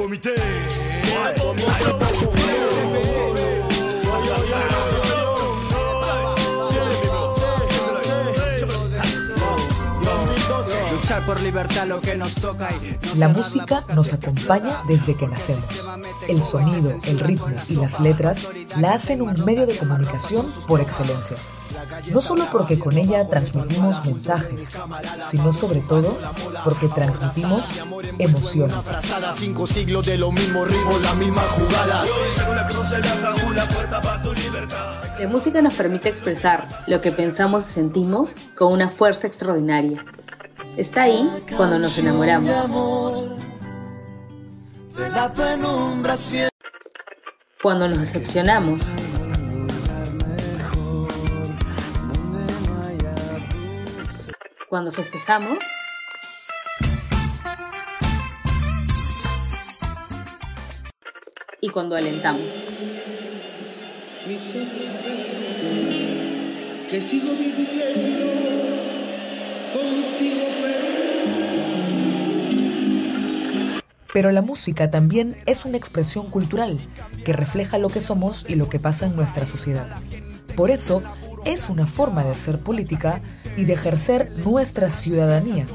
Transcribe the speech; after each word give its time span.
comité. 0.00 0.34
Por 11.18 11.40
libertad 11.42 11.86
lo 11.86 12.00
que 12.00 12.14
nos 12.16 12.34
toca 12.36 12.68
La 13.16 13.28
música 13.28 13.84
nos 13.96 14.12
acompaña 14.12 14.82
desde 14.86 15.16
que 15.16 15.26
nacemos. 15.26 15.66
El 16.28 16.40
sonido, 16.40 16.96
el 17.04 17.18
ritmo 17.18 17.48
y 17.68 17.74
las 17.74 17.98
letras 17.98 18.46
la 18.78 18.94
hacen 18.94 19.20
un 19.20 19.34
medio 19.44 19.66
de 19.66 19.76
comunicación 19.76 20.52
por 20.68 20.80
excelencia. 20.80 21.36
No 22.12 22.20
solo 22.20 22.46
porque 22.52 22.78
con 22.78 22.96
ella 22.96 23.28
transmitimos 23.28 24.04
mensajes, 24.04 24.78
sino 25.24 25.52
sobre 25.52 25.80
todo 25.80 26.16
porque 26.64 26.88
transmitimos 26.88 27.64
emociones. 28.18 28.76
La 35.18 35.28
música 35.28 35.62
nos 35.62 35.74
permite 35.74 36.08
expresar 36.08 36.68
lo 36.86 37.00
que 37.00 37.10
pensamos 37.10 37.68
y 37.68 37.72
sentimos 37.72 38.36
con 38.54 38.72
una 38.72 38.88
fuerza 38.88 39.26
extraordinaria. 39.26 40.04
Está 40.80 41.02
ahí 41.02 41.28
cuando 41.58 41.78
nos 41.78 41.98
enamoramos. 41.98 42.56
Cuando 47.62 47.86
nos 47.86 47.98
decepcionamos. 47.98 48.94
Cuando 54.70 54.90
festejamos. 54.90 55.58
Y 61.60 61.68
cuando 61.68 61.94
alentamos. 61.94 62.64
Que 66.88 67.00
sigo 67.02 67.32
viviendo 67.34 68.30
pero 74.12 74.32
la 74.32 74.42
música 74.42 74.90
también 74.90 75.36
es 75.46 75.64
una 75.64 75.76
expresión 75.76 76.30
cultural 76.30 76.78
que 77.24 77.32
refleja 77.32 77.78
lo 77.78 77.88
que 77.88 78.00
somos 78.00 78.44
y 78.48 78.54
lo 78.54 78.68
que 78.68 78.80
pasa 78.80 79.06
en 79.06 79.16
nuestra 79.16 79.46
sociedad. 79.46 79.88
Por 80.56 80.70
eso, 80.70 81.02
es 81.44 81.68
una 81.68 81.86
forma 81.86 82.22
de 82.22 82.30
hacer 82.30 82.60
política 82.60 83.22
y 83.56 83.64
de 83.64 83.74
ejercer 83.74 84.32
nuestra 84.44 84.90
ciudadanía. 84.90 85.66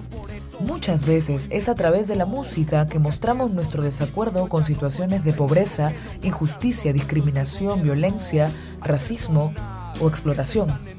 Muchas 0.60 1.06
veces 1.06 1.48
es 1.52 1.68
a 1.68 1.76
través 1.76 2.08
de 2.08 2.16
la 2.16 2.26
música 2.26 2.88
que 2.88 3.00
mostramos 3.00 3.52
nuestro 3.52 3.84
desacuerdo 3.84 4.48
con 4.48 4.64
situaciones 4.64 5.24
de 5.24 5.34
pobreza, 5.34 5.92
injusticia, 6.22 6.94
discriminación, 6.94 7.84
violencia, 7.84 8.52
racismo 8.82 9.54
o 10.00 10.08
explotación. 10.08 10.95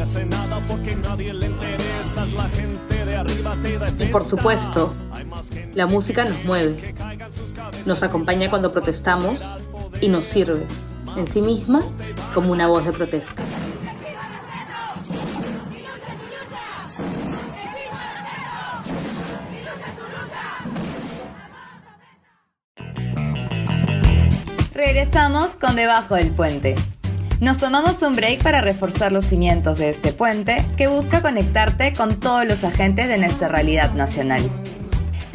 Nadie 0.00 0.12
hace 0.12 0.24
nada 0.24 0.60
porque 0.66 0.96
nadie 0.96 1.34
le 1.34 1.46
interesa, 1.46 2.24
la 2.34 2.48
gente 2.48 3.04
de 3.04 3.16
arriba 3.16 3.54
te 3.96 4.04
Y 4.04 4.08
por 4.08 4.24
supuesto, 4.24 4.94
la 5.74 5.86
música 5.86 6.24
nos 6.24 6.42
mueve, 6.42 6.94
nos 7.84 8.02
acompaña 8.02 8.48
cuando 8.48 8.72
protestamos 8.72 9.44
y 10.00 10.08
nos 10.08 10.24
sirve 10.24 10.66
en 11.16 11.26
sí 11.26 11.42
misma 11.42 11.82
como 12.32 12.50
una 12.50 12.66
voz 12.66 12.86
de 12.86 12.92
protesta. 12.92 13.42
Regresamos 24.72 25.56
con 25.56 25.76
Debajo 25.76 26.14
del 26.14 26.30
Puente. 26.30 26.74
Nos 27.40 27.56
tomamos 27.56 28.02
un 28.02 28.14
break 28.14 28.42
para 28.42 28.60
reforzar 28.60 29.12
los 29.12 29.24
cimientos 29.24 29.78
de 29.78 29.88
este 29.88 30.12
puente 30.12 30.62
que 30.76 30.88
busca 30.88 31.22
conectarte 31.22 31.94
con 31.94 32.20
todos 32.20 32.46
los 32.46 32.64
agentes 32.64 33.08
de 33.08 33.16
nuestra 33.16 33.48
realidad 33.48 33.94
nacional. 33.94 34.42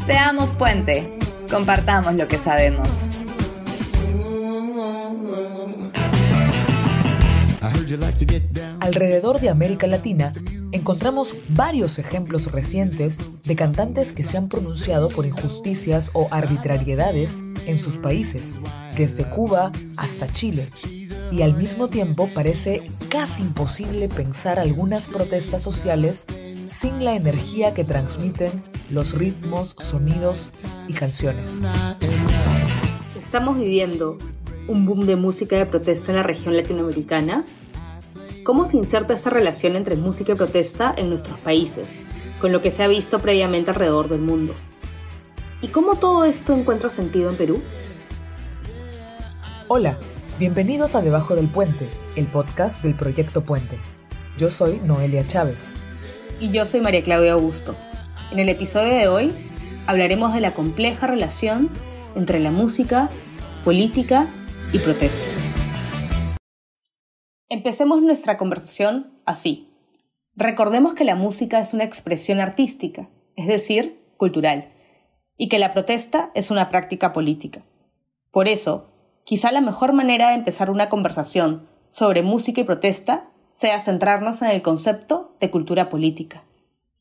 Seamos 0.05 0.51
puente, 0.51 1.17
compartamos 1.49 2.13
lo 2.13 2.27
que 2.27 2.38
sabemos. 2.38 3.09
Alrededor 8.81 9.39
de 9.39 9.49
América 9.49 9.87
Latina 9.87 10.31
encontramos 10.72 11.35
varios 11.49 11.97
ejemplos 11.97 12.51
recientes 12.51 13.17
de 13.41 13.55
cantantes 13.55 14.13
que 14.13 14.23
se 14.23 14.37
han 14.37 14.47
pronunciado 14.47 15.09
por 15.09 15.25
injusticias 15.25 16.11
o 16.13 16.27
arbitrariedades 16.29 17.39
en 17.66 17.79
sus 17.79 17.97
países, 17.97 18.59
desde 18.95 19.27
Cuba 19.27 19.72
hasta 19.97 20.31
Chile 20.31 20.69
y 21.31 21.41
al 21.41 21.55
mismo 21.55 21.87
tiempo 21.87 22.29
parece 22.33 22.89
casi 23.09 23.41
imposible 23.43 24.09
pensar 24.09 24.59
algunas 24.59 25.07
protestas 25.07 25.61
sociales 25.61 26.25
sin 26.69 27.03
la 27.03 27.15
energía 27.15 27.73
que 27.73 27.83
transmiten 27.83 28.51
los 28.89 29.13
ritmos, 29.13 29.75
sonidos 29.79 30.51
y 30.87 30.93
canciones. 30.93 31.59
¿Estamos 33.17 33.57
viviendo 33.57 34.17
un 34.67 34.85
boom 34.85 35.05
de 35.05 35.15
música 35.15 35.57
de 35.57 35.65
protesta 35.65 36.11
en 36.11 36.17
la 36.17 36.23
región 36.23 36.55
latinoamericana? 36.55 37.45
¿Cómo 38.43 38.65
se 38.65 38.77
inserta 38.77 39.13
esta 39.13 39.29
relación 39.29 39.75
entre 39.75 39.95
música 39.95 40.33
y 40.33 40.35
protesta 40.35 40.93
en 40.97 41.09
nuestros 41.09 41.39
países, 41.39 41.99
con 42.39 42.51
lo 42.51 42.61
que 42.61 42.71
se 42.71 42.83
ha 42.83 42.87
visto 42.87 43.19
previamente 43.19 43.71
alrededor 43.71 44.07
del 44.07 44.21
mundo? 44.21 44.53
¿Y 45.61 45.67
cómo 45.69 45.95
todo 45.95 46.25
esto 46.25 46.53
encuentra 46.53 46.89
sentido 46.89 47.31
en 47.31 47.37
Perú? 47.37 47.61
Hola, 49.67 49.97
Bienvenidos 50.38 50.96
a 50.96 51.01
Debajo 51.01 51.34
del 51.38 51.47
Puente, 51.47 51.88
el 52.18 52.25
podcast 52.28 52.84
del 52.84 52.94
Proyecto 52.94 53.46
Puente. 53.46 53.79
Yo 54.38 54.50
soy 54.50 54.81
Noelia 54.81 55.25
Chávez. 55.25 55.78
Y 56.41 56.51
yo 56.51 56.66
soy 56.66 56.81
María 56.81 57.01
Claudia 57.01 57.31
Augusto. 57.31 57.73
En 58.34 58.40
el 58.40 58.50
episodio 58.50 58.94
de 58.94 59.07
hoy 59.07 59.31
hablaremos 59.88 60.34
de 60.34 60.41
la 60.41 60.51
compleja 60.51 61.07
relación 61.07 61.69
entre 62.18 62.41
la 62.41 62.51
música, 62.51 63.09
política 63.63 64.28
y 64.73 64.79
protesta. 64.79 65.23
Empecemos 67.47 68.02
nuestra 68.02 68.35
conversación 68.35 69.13
así. 69.25 69.73
Recordemos 70.35 70.96
que 70.96 71.06
la 71.06 71.16
música 71.16 71.59
es 71.59 71.73
una 71.73 71.85
expresión 71.85 72.41
artística, 72.41 73.07
es 73.38 73.47
decir, 73.47 74.03
cultural, 74.17 74.73
y 75.38 75.47
que 75.47 75.59
la 75.59 75.72
protesta 75.72 76.31
es 76.35 76.52
una 76.52 76.67
práctica 76.67 77.13
política. 77.13 77.63
Por 78.31 78.50
eso, 78.50 78.91
Quizá 79.25 79.51
la 79.51 79.59
mejor 79.59 79.91
manera 79.91 80.29
de 80.29 80.35
empezar 80.35 80.69
una 80.69 80.87
conversación 80.87 81.63
sobre 81.89 82.21
música 82.21 82.61
y 82.61 82.63
protesta 82.63 83.25
sea 83.49 83.79
centrarnos 83.79 84.43
en 84.43 84.49
el 84.49 84.61
concepto 84.61 85.35
de 85.39 85.49
cultura 85.49 85.89
política. 85.89 86.43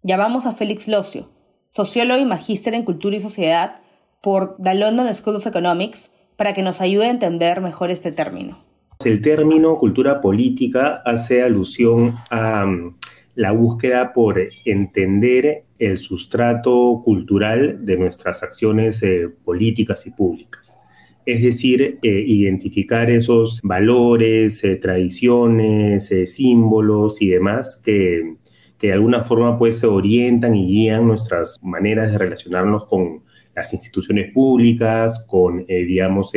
Llamamos 0.03 0.47
a 0.47 0.55
Félix 0.55 0.89
Locio, 0.89 1.29
sociólogo 1.69 2.19
y 2.19 2.25
magíster 2.25 2.73
en 2.73 2.85
cultura 2.85 3.17
y 3.17 3.21
sociedad 3.21 3.83
por 4.23 4.57
The 4.57 4.75
London 4.75 5.13
School 5.13 5.37
of 5.37 5.47
Economics, 5.47 6.13
para 6.37 6.55
que 6.55 6.63
nos 6.63 6.81
ayude 6.81 7.05
a 7.05 7.11
entender 7.11 7.61
mejor 7.61 7.91
este 7.91 8.11
término. 8.11 8.57
El 9.05 9.21
término 9.21 9.79
cultura 9.79 10.23
política 10.23 11.03
hace 11.05 11.43
alusión 11.43 12.15
a 12.31 12.65
mm, 12.65 12.97
la 13.35 13.53
búsqueda 13.53 14.15
por 14.15 14.41
entender 14.65 15.67
el 15.79 15.99
sustrato 15.99 17.03
cultural 17.05 17.85
de 17.85 17.99
nuestras 17.99 18.43
acciones 18.43 19.03
eh, 19.03 19.29
políticas 19.45 20.07
y 20.07 20.11
públicas 20.11 20.79
es 21.27 21.43
decir, 21.43 21.99
eh, 22.03 22.25
identificar 22.27 23.11
esos 23.11 23.61
valores, 23.63 24.63
eh, 24.65 24.77
tradiciones, 24.77 26.11
eh, 26.13 26.27
símbolos 26.27 27.23
y 27.23 27.29
demás 27.29 27.81
que, 27.85 28.37
de 28.81 28.93
alguna 28.93 29.23
forma 29.23 29.57
pues 29.57 29.79
se 29.79 29.87
orientan 29.87 30.55
y 30.55 30.67
guían 30.67 31.07
nuestras 31.07 31.57
maneras 31.63 32.13
de 32.13 32.19
relacionarnos 32.19 32.85
con 32.85 33.23
las 33.55 33.73
instituciones 33.73 34.31
públicas, 34.31 35.25
con, 35.27 35.65
digamos, 35.67 36.33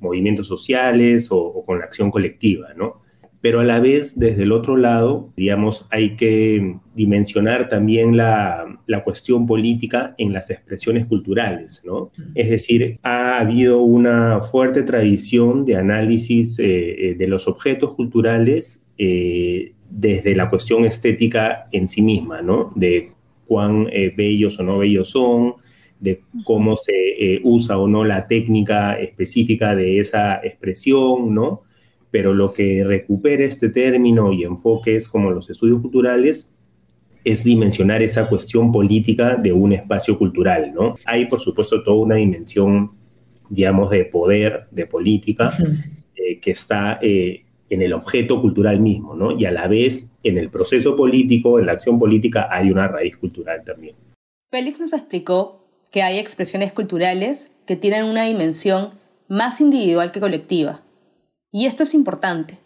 movimientos 0.00 0.46
sociales 0.46 1.30
o, 1.30 1.36
o, 1.36 1.66
con 1.66 1.78
la 1.78 1.84
acción 1.84 2.10
colectiva, 2.10 2.72
¿no? 2.74 3.02
Pero 3.44 3.60
a 3.60 3.64
la 3.64 3.78
vez, 3.78 4.18
desde 4.18 4.44
el 4.44 4.52
otro 4.52 4.78
lado, 4.78 5.30
digamos, 5.36 5.86
hay 5.90 6.16
que 6.16 6.76
dimensionar 6.94 7.68
también 7.68 8.16
la, 8.16 8.80
cuestión 9.04 9.44
política 9.44 10.14
en 10.16 10.32
las 10.32 10.48
expresiones 10.48 11.06
culturales, 11.06 11.82
¿no? 11.84 12.10
Es 12.34 12.48
decir, 12.48 12.98
ha 13.02 13.38
habido 13.38 13.82
una 13.82 14.40
fuerte 14.40 14.82
tradición 14.82 15.66
de 15.66 15.76
análisis 15.76 16.58
eh, 16.58 16.64
eh, 17.10 17.14
de 17.16 17.26
los 17.26 17.46
objetos 17.46 17.92
culturales 17.92 18.82
eh, 18.96 19.74
desde 19.90 20.34
la 20.34 20.48
cuestión 20.48 20.86
estética 20.86 21.68
en 21.70 21.86
sí 21.86 22.00
misma, 22.00 22.40
¿no? 22.40 22.72
De 22.74 23.12
cuán 23.46 23.90
bellos 24.16 24.58
o 24.58 24.62
no 24.62 24.78
bellos 24.78 25.10
son, 25.10 25.56
de 26.00 26.22
cómo 26.44 26.78
se 26.78 27.42
usa 27.42 27.76
o 27.76 27.88
no 27.88 28.04
la 28.04 28.26
técnica 28.26 28.94
específica 28.94 29.76
de 29.76 30.00
esa 30.00 30.36
expresión, 30.42 31.34
¿no? 31.34 31.64
Pero 32.14 32.32
lo 32.32 32.52
que 32.52 32.84
recupera 32.84 33.44
este 33.44 33.70
término 33.70 34.32
y 34.32 34.44
enfoques 34.44 35.08
como 35.08 35.32
los 35.32 35.50
estudios 35.50 35.80
culturales 35.80 36.48
es 37.24 37.42
dimensionar 37.42 38.02
esa 38.02 38.28
cuestión 38.28 38.70
política 38.70 39.34
de 39.34 39.52
un 39.52 39.72
espacio 39.72 40.16
cultural, 40.16 40.72
¿no? 40.72 40.94
Hay, 41.06 41.26
por 41.26 41.40
supuesto, 41.40 41.82
toda 41.82 41.96
una 41.96 42.14
dimensión, 42.14 42.92
digamos, 43.48 43.90
de 43.90 44.04
poder, 44.04 44.68
de 44.70 44.86
política, 44.86 45.58
eh, 46.14 46.38
que 46.38 46.52
está 46.52 47.00
eh, 47.02 47.46
en 47.68 47.82
el 47.82 47.92
objeto 47.92 48.40
cultural 48.40 48.78
mismo, 48.78 49.16
¿no? 49.16 49.36
Y 49.36 49.44
a 49.46 49.50
la 49.50 49.66
vez, 49.66 50.12
en 50.22 50.38
el 50.38 50.50
proceso 50.50 50.94
político, 50.94 51.58
en 51.58 51.66
la 51.66 51.72
acción 51.72 51.98
política, 51.98 52.46
hay 52.48 52.70
una 52.70 52.86
raíz 52.86 53.16
cultural 53.16 53.64
también. 53.64 53.96
Félix 54.50 54.78
nos 54.78 54.92
explicó 54.92 55.66
que 55.90 56.04
hay 56.04 56.18
expresiones 56.18 56.72
culturales 56.72 57.56
que 57.66 57.74
tienen 57.74 58.04
una 58.04 58.22
dimensión 58.22 58.90
más 59.26 59.60
individual 59.60 60.12
que 60.12 60.20
colectiva. 60.20 60.84
Y 61.56 61.66
esto 61.66 61.84
es 61.84 61.94
importante, 61.94 62.58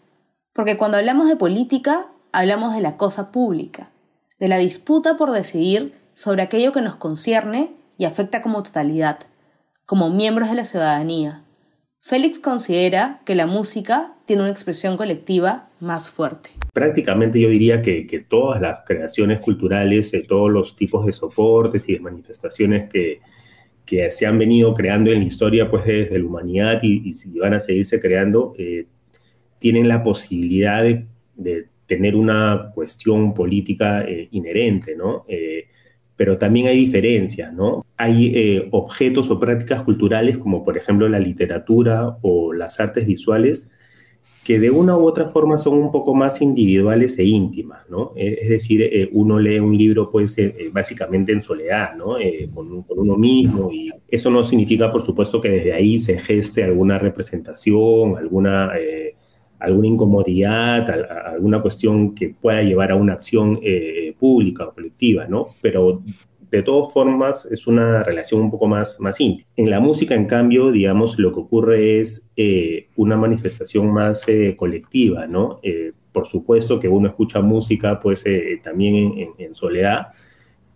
porque 0.51 0.75
cuando 0.75 0.97
hablamos 0.97 1.29
de 1.29 1.35
política, 1.35 2.07
hablamos 2.31 2.73
de 2.73 2.81
la 2.81 2.97
cosa 2.97 3.31
pública, 3.31 3.91
de 4.39 4.47
la 4.47 4.57
disputa 4.57 5.15
por 5.15 5.29
decidir 5.29 5.93
sobre 6.15 6.41
aquello 6.41 6.73
que 6.73 6.81
nos 6.81 6.95
concierne 6.95 7.71
y 7.99 8.05
afecta 8.05 8.41
como 8.41 8.63
totalidad, 8.63 9.19
como 9.85 10.09
miembros 10.09 10.49
de 10.49 10.55
la 10.55 10.65
ciudadanía. 10.65 11.43
Félix 12.01 12.39
considera 12.39 13.21
que 13.25 13.35
la 13.35 13.45
música 13.45 14.15
tiene 14.25 14.41
una 14.41 14.51
expresión 14.51 14.97
colectiva 14.97 15.67
más 15.79 16.09
fuerte. 16.09 16.49
Prácticamente 16.73 17.39
yo 17.39 17.49
diría 17.49 17.83
que, 17.83 18.25
todas 18.27 18.59
las 18.59 18.81
creaciones 18.87 19.39
culturales, 19.39 20.09
de 20.09 20.23
todos 20.23 20.49
los 20.49 20.75
tipos 20.75 21.05
de 21.05 21.13
soportes 21.13 21.87
y 21.89 21.93
de 21.93 21.99
manifestaciones 21.99 22.89
que, 22.89 23.19
que 23.89 24.07
se 24.11 24.27
han 24.27 24.37
venido 24.37 24.75
creando 24.75 25.11
en 25.11 25.21
la 25.21 25.25
historia 25.25 25.67
pues 25.67 25.83
desde 25.83 26.19
la 26.19 26.25
humanidad 26.25 26.79
y, 26.83 27.11
van 27.39 27.55
a 27.55 27.59
seguirse 27.59 27.99
creando, 27.99 28.53
eh, 28.55 28.85
tienen 29.57 29.87
la 29.87 30.03
posibilidad 30.03 30.83
de 30.83 31.67
tener 31.87 32.15
una 32.15 32.69
cuestión 32.75 33.33
política 33.33 34.03
eh, 34.03 34.27
inherente, 34.29 34.95
¿no? 34.95 35.25
Eh, 35.27 35.65
pero 36.15 36.37
también 36.37 36.67
hay 36.67 36.77
diferencias, 36.77 37.51
¿no? 37.51 37.83
Hay 37.97 38.67
objetos 38.71 39.31
o 39.31 39.39
prácticas 39.39 39.81
culturales, 39.81 40.37
como 40.37 40.63
por 40.63 40.77
ejemplo 40.77 41.09
la 41.09 41.19
literatura 41.19 42.17
o 42.21 42.53
las 42.53 42.79
artes 42.79 43.07
visuales, 43.07 43.71
que 44.49 44.59
de 44.59 44.71
una 44.71 44.97
u 44.97 45.05
otra 45.05 45.27
forma 45.27 45.59
son 45.59 45.75
un 45.75 45.91
poco 45.91 46.15
más 46.15 46.41
individuales 46.41 47.19
e 47.19 47.23
íntimas, 47.23 47.87
¿no? 47.87 48.13
Es 48.15 48.49
decir, 48.49 49.07
uno 49.11 49.37
lee 49.37 49.59
un 49.59 49.77
libro, 49.77 50.09
pues, 50.09 50.35
básicamente 50.71 51.31
en 51.31 51.43
soledad, 51.43 51.93
¿no? 51.95 52.15
Con, 52.51 52.81
con, 52.81 52.97
uno 52.97 53.15
mismo, 53.15 53.71
y 53.71 53.91
eso 54.07 54.31
no 54.31 54.43
significa, 54.43 54.91
por 54.91 55.03
supuesto, 55.03 55.39
que 55.39 55.49
desde 55.49 55.73
ahí 55.73 55.99
se 55.99 56.17
geste 56.17 56.63
alguna 56.63 56.97
representación, 56.97 58.17
alguna 58.17 58.71
alguna 59.59 59.87
incomodidad, 59.87 60.89
alguna 61.27 61.61
cuestión 61.61 62.15
que 62.15 62.29
pueda 62.29 62.63
llevar 62.63 62.91
a 62.91 62.95
una 62.95 63.13
acción 63.13 63.59
eh, 63.61 64.15
pública 64.17 64.65
o 64.65 64.73
colectiva, 64.73 65.27
¿no? 65.27 65.49
Pero 65.61 66.01
de 66.51 66.63
todas 66.63 66.91
formas 66.91 67.45
es 67.45 67.67
una 67.67 68.03
relación 68.03 68.41
un 68.41 68.51
poco 68.51 68.67
más, 68.67 68.99
más 68.99 69.19
íntima. 69.19 69.49
En 69.55 69.69
la 69.69 69.79
música, 69.79 70.15
en 70.15 70.25
cambio, 70.25 70.71
digamos, 70.71 71.19
lo 71.19 71.31
que 71.31 71.39
ocurre 71.39 71.99
es 71.99 72.29
eh, 72.35 72.87
una 72.95 73.17
manifestación 73.17 73.91
más 73.91 74.23
eh, 74.27 74.55
colectiva, 74.57 75.27
¿no? 75.27 75.59
por 76.11 76.25
supuesto 76.25 76.79
que 76.79 76.89
uno 76.89 77.07
escucha 77.07 77.39
música, 77.39 77.99
pues, 77.99 78.25
también 78.63 79.35
en 79.37 79.53
soledad, 79.53 80.07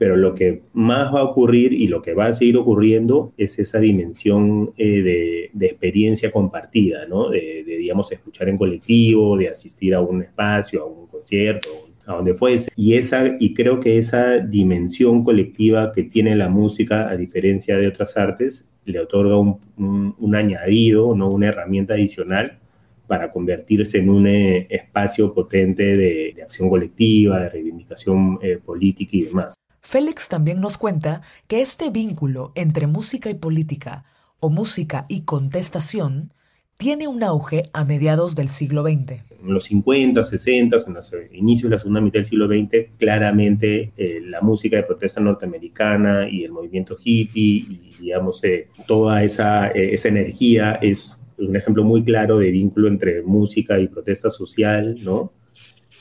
pero 0.04 0.18
lo 0.18 0.36
que 0.36 0.64
más 0.74 1.16
va 1.16 1.22
a 1.22 1.24
ocurrir 1.24 1.72
y 1.72 1.88
lo 1.88 2.02
que 2.02 2.14
va 2.14 2.26
a 2.26 2.34
seguir 2.34 2.58
ocurriendo 2.58 3.32
es 3.38 3.58
esa 3.58 3.80
dimensión 3.80 4.74
eh, 4.78 5.50
de, 5.54 5.66
experiencia 5.66 6.30
compartida, 6.30 7.06
¿no? 7.08 7.30
De, 7.30 7.64
digamos, 7.64 8.12
escuchar 8.12 8.50
en 8.50 8.58
colectivo, 8.58 9.38
de 9.38 9.48
asistir 9.48 9.96
a 9.96 10.02
un 10.02 10.24
espacio, 10.24 10.84
a 10.84 10.86
un 10.88 11.08
concierto, 11.08 11.70
a 11.70 11.88
donde 12.06 12.36
fuese. 12.36 12.72
Y, 12.76 12.96
esa, 12.96 13.24
y 13.40 13.54
creo 13.54 13.80
que 13.80 13.98
esa 13.98 14.40
dimensión 14.40 15.24
colectiva 15.24 15.92
que 15.92 16.04
tiene 16.04 16.36
la 16.36 16.50
música, 16.50 17.10
a 17.10 17.16
diferencia 17.16 17.78
de 17.78 17.88
otras 17.88 18.18
artes, 18.18 18.68
le 18.86 19.00
otorga 19.00 19.38
un, 19.38 20.36
añadido, 20.36 21.16
¿no? 21.16 21.30
una 21.30 21.48
herramienta 21.48 21.94
adicional 21.94 22.60
para 23.08 23.32
convertirse 23.32 24.00
en 24.00 24.10
un 24.10 24.28
eh, 24.28 24.68
espacio 24.70 25.34
potente 25.34 25.96
de, 25.96 26.36
acción 26.42 26.70
colectiva, 26.70 27.40
de 27.40 27.50
reivindicación 27.50 28.40
eh, 28.42 28.60
política 28.64 29.12
y 29.14 29.22
demás. 29.24 29.56
Félix 29.82 30.30
también 30.30 30.62
nos 30.62 30.78
cuenta 30.78 31.22
que 31.48 31.62
este 31.62 31.90
vínculo 31.90 32.52
entre 32.56 32.88
música 32.88 33.30
y 33.30 33.36
política 33.36 34.06
o 34.40 34.50
música 34.50 35.06
y 35.10 35.22
contestación 35.22 36.34
tiene 36.78 37.08
un 37.08 37.24
auge 37.24 37.64
a 37.74 37.86
mediados 37.86 38.36
del 38.36 38.50
siglo 38.50 38.84
XX. 38.84 39.22
En 39.44 39.54
los 39.54 39.66
50, 39.66 40.24
60, 40.24 40.78
en 40.88 40.94
los 40.94 41.12
inicios 41.34 41.70
de 41.70 41.76
la 41.76 41.80
segunda 41.80 42.02
mitad 42.02 42.20
del 42.20 42.26
siglo 42.26 42.48
XX, 42.48 42.92
claramente 42.98 43.92
eh, 43.98 44.22
la 44.26 44.42
música 44.42 44.78
de 44.78 44.84
protesta 44.84 45.20
norteamericana 45.20 46.30
y 46.30 46.44
el 46.44 46.52
movimiento 46.52 46.96
hippie 46.98 47.44
y, 47.44 47.96
digamos, 48.00 48.44
eh, 48.44 48.68
toda 48.88 49.24
esa, 49.24 49.70
eh, 49.70 49.94
esa 49.94 50.08
energía 50.08 50.80
es 50.82 51.20
un 51.38 51.56
ejemplo 51.56 51.84
muy 51.84 52.04
claro 52.04 52.38
de 52.38 52.52
vínculo 52.52 52.88
entre 52.88 53.22
música 53.22 53.80
y 53.80 53.88
protesta 53.88 54.30
social, 54.30 54.98
¿no? 55.04 55.32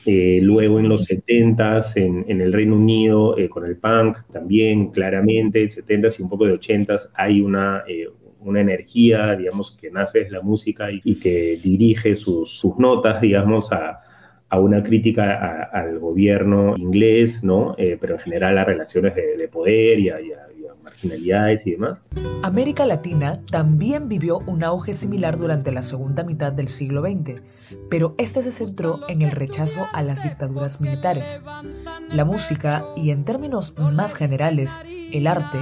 Eh, 0.05 0.41
luego 0.43 0.81
en 0.81 0.89
los 0.89 1.09
70s 1.09 1.97
en, 1.97 2.41
el 2.41 2.53
Reino 2.53 2.75
Unido 2.75 3.39
eh, 3.39 3.49
con 3.49 3.65
el 3.65 3.77
punk 3.77 4.19
también 4.33 4.89
claramente, 4.89 5.65
70s 5.65 6.19
y 6.19 6.23
un 6.23 6.29
poco 6.29 6.47
de 6.47 6.59
80s 6.59 7.11
hay 7.15 7.41
una, 7.41 7.85
eh, 7.87 8.09
una 8.45 8.61
energía, 8.61 9.35
digamos, 9.37 9.73
que 9.73 9.91
nace 9.91 10.25
de 10.25 10.31
la 10.31 10.41
música 10.41 10.89
y, 10.91 11.17
que 11.17 11.59
dirige 11.63 12.17
sus, 12.17 12.63
notas, 12.79 13.21
digamos, 13.21 13.73
a, 13.73 14.01
una 14.59 14.83
crítica 14.83 15.71
al 15.73 15.99
gobierno 15.99 16.77
inglés, 16.77 17.43
¿no? 17.43 17.75
pero 17.99 18.15
en 18.15 18.21
general 18.21 18.59
a 18.59 18.65
relaciones 18.65 19.15
de, 19.15 19.49
poder 19.49 19.99
y 19.99 20.11
a, 20.11 20.21
y 20.21 20.31
a 20.33 20.47
marginalidades 20.83 21.67
y 21.67 21.73
demás. 21.73 22.03
América 22.43 22.87
Latina 22.87 23.41
también 23.51 24.09
vivió 24.09 24.39
un 24.47 24.65
auge 24.65 24.95
similar 24.95 25.39
durante 25.39 25.73
la 25.73 25.83
segunda 25.83 26.25
mitad 26.25 26.53
del 26.53 26.69
siglo 26.69 27.03
XX, 27.03 27.43
pero 27.89 28.15
este 28.19 28.43
se 28.43 28.53
centró 28.53 29.01
en 29.09 29.23
el 29.23 29.31
rechazo 29.31 29.87
a 29.93 30.03
las 30.03 30.23
dictaduras 30.23 30.81
militares. 30.81 31.45
La 32.11 32.25
música 32.25 32.85
y 32.97 33.11
en 33.11 33.25
términos 33.25 33.75
más 33.79 34.15
generales, 34.15 34.81
el 35.13 35.27
arte, 35.27 35.59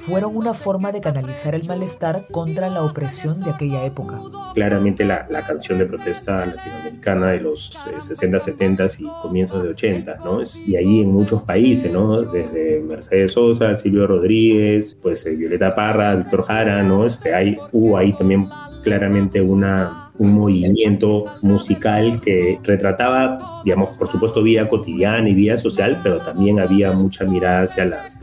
fueron 0.00 0.34
una 0.34 0.54
forma 0.54 0.92
de 0.92 1.00
canalizar 1.02 1.54
el 1.54 1.68
malestar 1.68 2.26
contra 2.30 2.70
la 2.70 2.82
opresión 2.82 3.40
de 3.40 3.50
aquella 3.50 3.84
época. 3.84 4.18
Claramente 4.54 5.04
la, 5.04 5.26
canción 5.46 5.78
de 5.78 5.86
protesta 5.86 6.46
latinoamericana 6.46 7.28
de 7.28 7.40
los 7.40 7.78
60, 7.98 8.36
eh, 8.36 8.40
70 8.40 8.84
y 8.98 9.04
comienzos 9.20 9.62
de 9.62 9.68
80, 9.70 10.16
¿no? 10.24 10.40
y 10.66 10.76
ahí 10.76 11.02
en 11.02 11.12
muchos 11.12 11.42
países, 11.42 11.92
¿no? 11.92 12.20
Desde 12.22 12.80
Mercedes 12.80 13.32
Sosa, 13.32 13.76
Silvio 13.76 14.06
Rodríguez, 14.06 14.96
pues 15.00 15.26
eh, 15.26 15.36
Violeta 15.36 15.74
Parra, 15.74 16.14
Víctor 16.14 16.44
Jara, 16.44 16.82
¿no? 16.82 17.04
Este, 17.04 17.34
hay, 17.34 17.58
hubo 17.72 17.98
ahí 17.98 18.14
también 18.14 18.48
claramente 18.82 19.42
una, 19.42 20.12
un 20.18 20.32
movimiento 20.32 21.26
musical 21.42 22.20
que 22.22 22.58
retrataba, 22.62 23.62
digamos, 23.64 23.98
por 23.98 24.08
supuesto, 24.08 24.42
vida 24.42 24.66
cotidiana 24.66 25.28
y 25.28 25.34
vida 25.34 25.58
social, 25.58 26.00
pero 26.02 26.20
también 26.20 26.58
había 26.58 26.92
mucha 26.92 27.24
mirada 27.24 27.64
hacia 27.64 27.84
las 27.84 28.18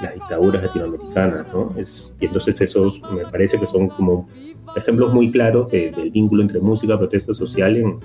las 0.00 0.14
dictaduras 0.14 0.62
latinoamericanas, 0.62 1.46
¿no? 1.52 1.74
Es, 1.76 2.16
y 2.20 2.26
entonces 2.26 2.60
esos 2.60 3.00
me 3.12 3.22
parece 3.26 3.58
que 3.58 3.66
son 3.66 3.88
como 3.88 4.28
ejemplos 4.76 5.12
muy 5.12 5.30
claros 5.30 5.70
del 5.70 6.10
vínculo 6.10 6.42
entre 6.42 6.60
música 6.60 6.98
protesta 6.98 7.34
social 7.34 7.76
en, 7.76 8.00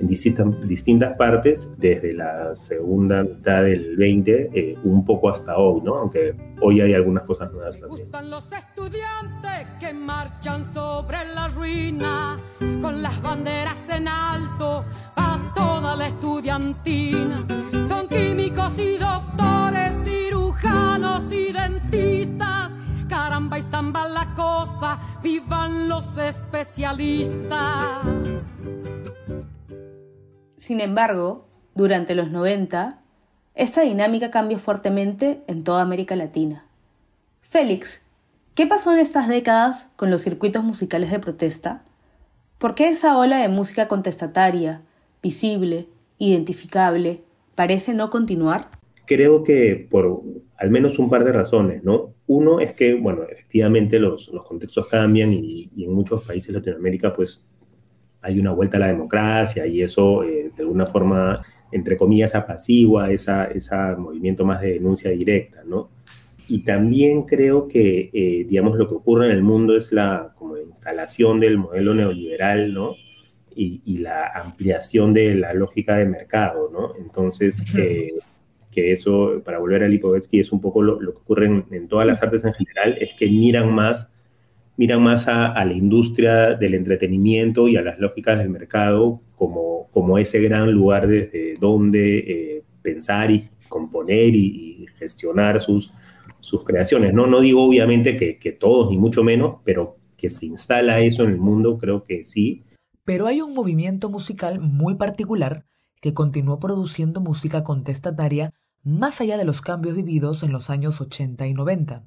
en 0.00 0.06
distintas, 0.06 0.46
distintas, 0.66 1.16
partes, 1.16 1.70
desde 1.76 2.12
la 2.14 2.54
segunda 2.54 3.22
mitad 3.22 3.62
del 3.62 3.96
20, 3.96 4.50
eh, 4.52 4.78
un 4.84 5.04
poco 5.04 5.28
hasta 5.30 5.56
hoy, 5.56 5.82
¿no? 5.82 5.96
Aunque 5.96 6.34
hoy 6.60 6.80
hay 6.80 6.94
algunas 6.94 7.24
cosas 7.24 7.52
nuevas 7.52 7.78
también. 7.78 8.02
Gustan 8.04 8.30
los 8.30 8.50
estudiantes 8.50 9.66
que 9.78 9.92
marchan 9.92 10.64
sobre 10.72 11.24
la 11.34 11.48
ruina, 11.48 12.38
con 12.80 13.02
las 13.02 13.20
banderas 13.20 13.78
en 13.88 14.08
alto, 14.08 14.84
a 15.16 15.52
toda 15.54 15.96
la 15.96 16.06
estudiantina. 16.06 17.44
Son 17.88 18.08
químicos 18.08 18.78
y 18.78 18.96
doctores 18.96 19.30
y 21.32 21.52
dentistas. 21.52 22.70
Caramba 23.08 23.58
y 23.58 23.62
zamba 23.62 24.08
la 24.08 24.34
cosa, 24.34 24.98
vivan 25.22 25.88
los 25.88 26.16
especialistas. 26.16 27.98
Sin 30.60 30.82
embargo, 30.82 31.46
durante 31.74 32.14
los 32.14 32.30
90, 32.30 33.00
esta 33.54 33.80
dinámica 33.80 34.30
cambió 34.30 34.58
fuertemente 34.58 35.40
en 35.46 35.64
toda 35.64 35.80
América 35.80 36.16
Latina. 36.16 36.66
Félix, 37.40 38.04
¿qué 38.54 38.66
pasó 38.66 38.92
en 38.92 38.98
estas 38.98 39.26
décadas 39.26 39.90
con 39.96 40.10
los 40.10 40.20
circuitos 40.20 40.62
musicales 40.62 41.10
de 41.10 41.18
protesta? 41.18 41.82
¿Por 42.58 42.74
qué 42.74 42.90
esa 42.90 43.16
ola 43.16 43.38
de 43.38 43.48
música 43.48 43.88
contestataria, 43.88 44.82
visible, 45.22 45.86
identificable, 46.18 47.22
parece 47.54 47.94
no 47.94 48.10
continuar? 48.10 48.68
Creo 49.06 49.42
que 49.42 49.88
por 49.90 50.22
al 50.58 50.70
menos 50.70 50.98
un 50.98 51.08
par 51.08 51.24
de 51.24 51.32
razones, 51.32 51.82
¿no? 51.84 52.12
Uno 52.26 52.60
es 52.60 52.74
que, 52.74 52.92
bueno, 52.96 53.22
efectivamente 53.22 53.98
los, 53.98 54.28
los 54.28 54.44
contextos 54.44 54.88
cambian 54.88 55.32
y, 55.32 55.70
en 55.78 55.94
muchos 55.94 56.22
países 56.22 56.48
de 56.48 56.58
Latinoamérica, 56.58 57.14
pues, 57.14 57.42
hay 58.22 58.38
una 58.38 58.52
vuelta 58.52 58.76
a 58.76 58.80
la 58.80 58.88
democracia 58.88 59.66
y 59.66 59.82
eso 59.82 60.22
eh, 60.24 60.50
de 60.54 60.62
alguna 60.62 60.86
forma, 60.86 61.40
entre 61.72 61.96
comillas, 61.96 62.34
apacigua 62.34 63.10
ese 63.10 63.32
esa 63.54 63.96
movimiento 63.96 64.44
más 64.44 64.60
de 64.60 64.72
denuncia 64.72 65.10
directa, 65.10 65.62
¿no? 65.64 65.90
Y 66.46 66.64
también 66.64 67.22
creo 67.22 67.68
que, 67.68 68.10
eh, 68.12 68.44
digamos, 68.44 68.76
lo 68.76 68.88
que 68.88 68.94
ocurre 68.94 69.26
en 69.26 69.32
el 69.32 69.42
mundo 69.42 69.76
es 69.76 69.92
la 69.92 70.32
como 70.34 70.58
instalación 70.58 71.38
del 71.38 71.58
modelo 71.58 71.94
neoliberal, 71.94 72.74
¿no? 72.74 72.96
Y, 73.54 73.98
la 73.98 74.28
ampliación 74.34 75.12
de 75.12 75.34
la 75.34 75.52
lógica 75.52 75.96
de 75.96 76.06
mercado, 76.06 76.70
¿no? 76.72 76.94
Entonces, 76.96 77.62
eh, 77.76 78.14
que 78.70 78.92
eso, 78.92 79.42
para 79.44 79.58
volver 79.58 79.82
a 79.84 79.88
Lipovetsky, 79.88 80.40
es 80.40 80.50
un 80.50 80.60
poco 80.60 80.82
lo, 80.82 80.98
que 80.98 81.18
ocurre 81.18 81.46
en, 81.46 81.66
en, 81.70 81.86
todas 81.86 82.06
las 82.06 82.22
artes 82.22 82.44
en 82.44 82.54
general, 82.54 82.96
es 83.00 83.12
que 83.14 83.26
miran 83.26 83.72
más 83.72 84.10
miran 84.80 85.02
más 85.02 85.28
a, 85.28 85.62
la 85.62 85.74
industria 85.74 86.54
del 86.54 86.72
entretenimiento 86.72 87.68
y 87.68 87.76
a 87.76 87.82
las 87.82 87.98
lógicas 87.98 88.38
del 88.38 88.48
mercado 88.48 89.20
como, 89.36 89.90
como 89.90 90.16
ese 90.16 90.40
gran 90.40 90.72
lugar 90.72 91.06
desde 91.06 91.56
donde 91.60 92.18
eh, 92.18 92.64
pensar 92.80 93.30
y 93.30 93.50
componer 93.68 94.34
y, 94.34 94.86
gestionar 94.96 95.60
sus, 95.60 95.92
sus 96.40 96.64
creaciones. 96.64 97.12
No, 97.12 97.26
no 97.26 97.42
digo 97.42 97.62
obviamente 97.62 98.16
que, 98.16 98.38
que 98.38 98.52
todos, 98.52 98.90
ni 98.90 98.96
mucho 98.96 99.22
menos, 99.22 99.56
pero 99.64 99.98
que 100.16 100.30
se 100.30 100.46
instala 100.46 101.00
eso 101.00 101.24
en 101.24 101.30
el 101.30 101.38
mundo, 101.38 101.76
creo 101.76 102.02
que 102.02 102.24
sí. 102.24 102.64
Pero 103.04 103.26
hay 103.26 103.42
un 103.42 103.52
movimiento 103.52 104.08
musical 104.08 104.60
muy 104.60 104.94
particular 104.94 105.66
que 106.00 106.14
continuó 106.14 106.58
produciendo 106.58 107.20
música 107.20 107.64
contestataria 107.64 108.54
más 108.82 109.20
allá 109.20 109.36
de 109.36 109.44
los 109.44 109.60
cambios 109.60 109.94
vividos 109.94 110.42
en 110.42 110.52
los 110.52 110.70
años 110.70 111.02
80 111.02 111.46
y 111.46 111.52
90. 111.52 112.06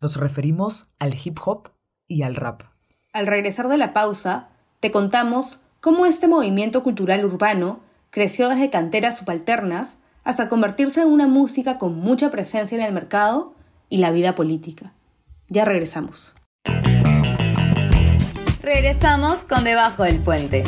Nos 0.00 0.16
referimos 0.16 0.90
al 0.98 1.14
hip 1.14 1.38
hop 1.44 1.70
y 2.10 2.22
al 2.24 2.36
rap. 2.36 2.64
Al 3.14 3.26
regresar 3.26 3.68
de 3.68 3.78
la 3.78 3.94
pausa, 3.94 4.48
te 4.80 4.90
contamos 4.90 5.60
cómo 5.80 6.04
este 6.04 6.28
movimiento 6.28 6.82
cultural 6.82 7.24
urbano 7.24 7.80
creció 8.10 8.48
desde 8.48 8.68
canteras 8.68 9.18
subalternas 9.18 9.96
hasta 10.24 10.48
convertirse 10.48 11.00
en 11.02 11.08
una 11.08 11.26
música 11.26 11.78
con 11.78 11.94
mucha 11.96 12.30
presencia 12.30 12.76
en 12.76 12.84
el 12.84 12.92
mercado 12.92 13.54
y 13.88 13.98
la 13.98 14.10
vida 14.10 14.34
política. 14.34 14.92
Ya 15.48 15.64
regresamos. 15.64 16.34
Regresamos 18.60 19.44
con 19.44 19.64
Debajo 19.64 20.02
del 20.02 20.20
Puente. 20.20 20.64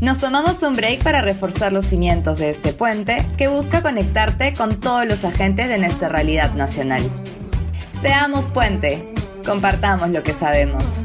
Nos 0.00 0.18
tomamos 0.18 0.62
un 0.64 0.74
break 0.74 1.04
para 1.04 1.22
reforzar 1.22 1.72
los 1.72 1.86
cimientos 1.86 2.38
de 2.38 2.50
este 2.50 2.72
puente 2.72 3.24
que 3.38 3.46
busca 3.46 3.82
conectarte 3.82 4.52
con 4.52 4.80
todos 4.80 5.06
los 5.06 5.24
agentes 5.24 5.68
de 5.68 5.78
nuestra 5.78 6.08
realidad 6.08 6.54
nacional. 6.54 7.02
Seamos 8.00 8.46
puente, 8.46 9.11
Compartamos 9.44 10.08
lo 10.10 10.22
que 10.22 10.32
sabemos. 10.32 11.04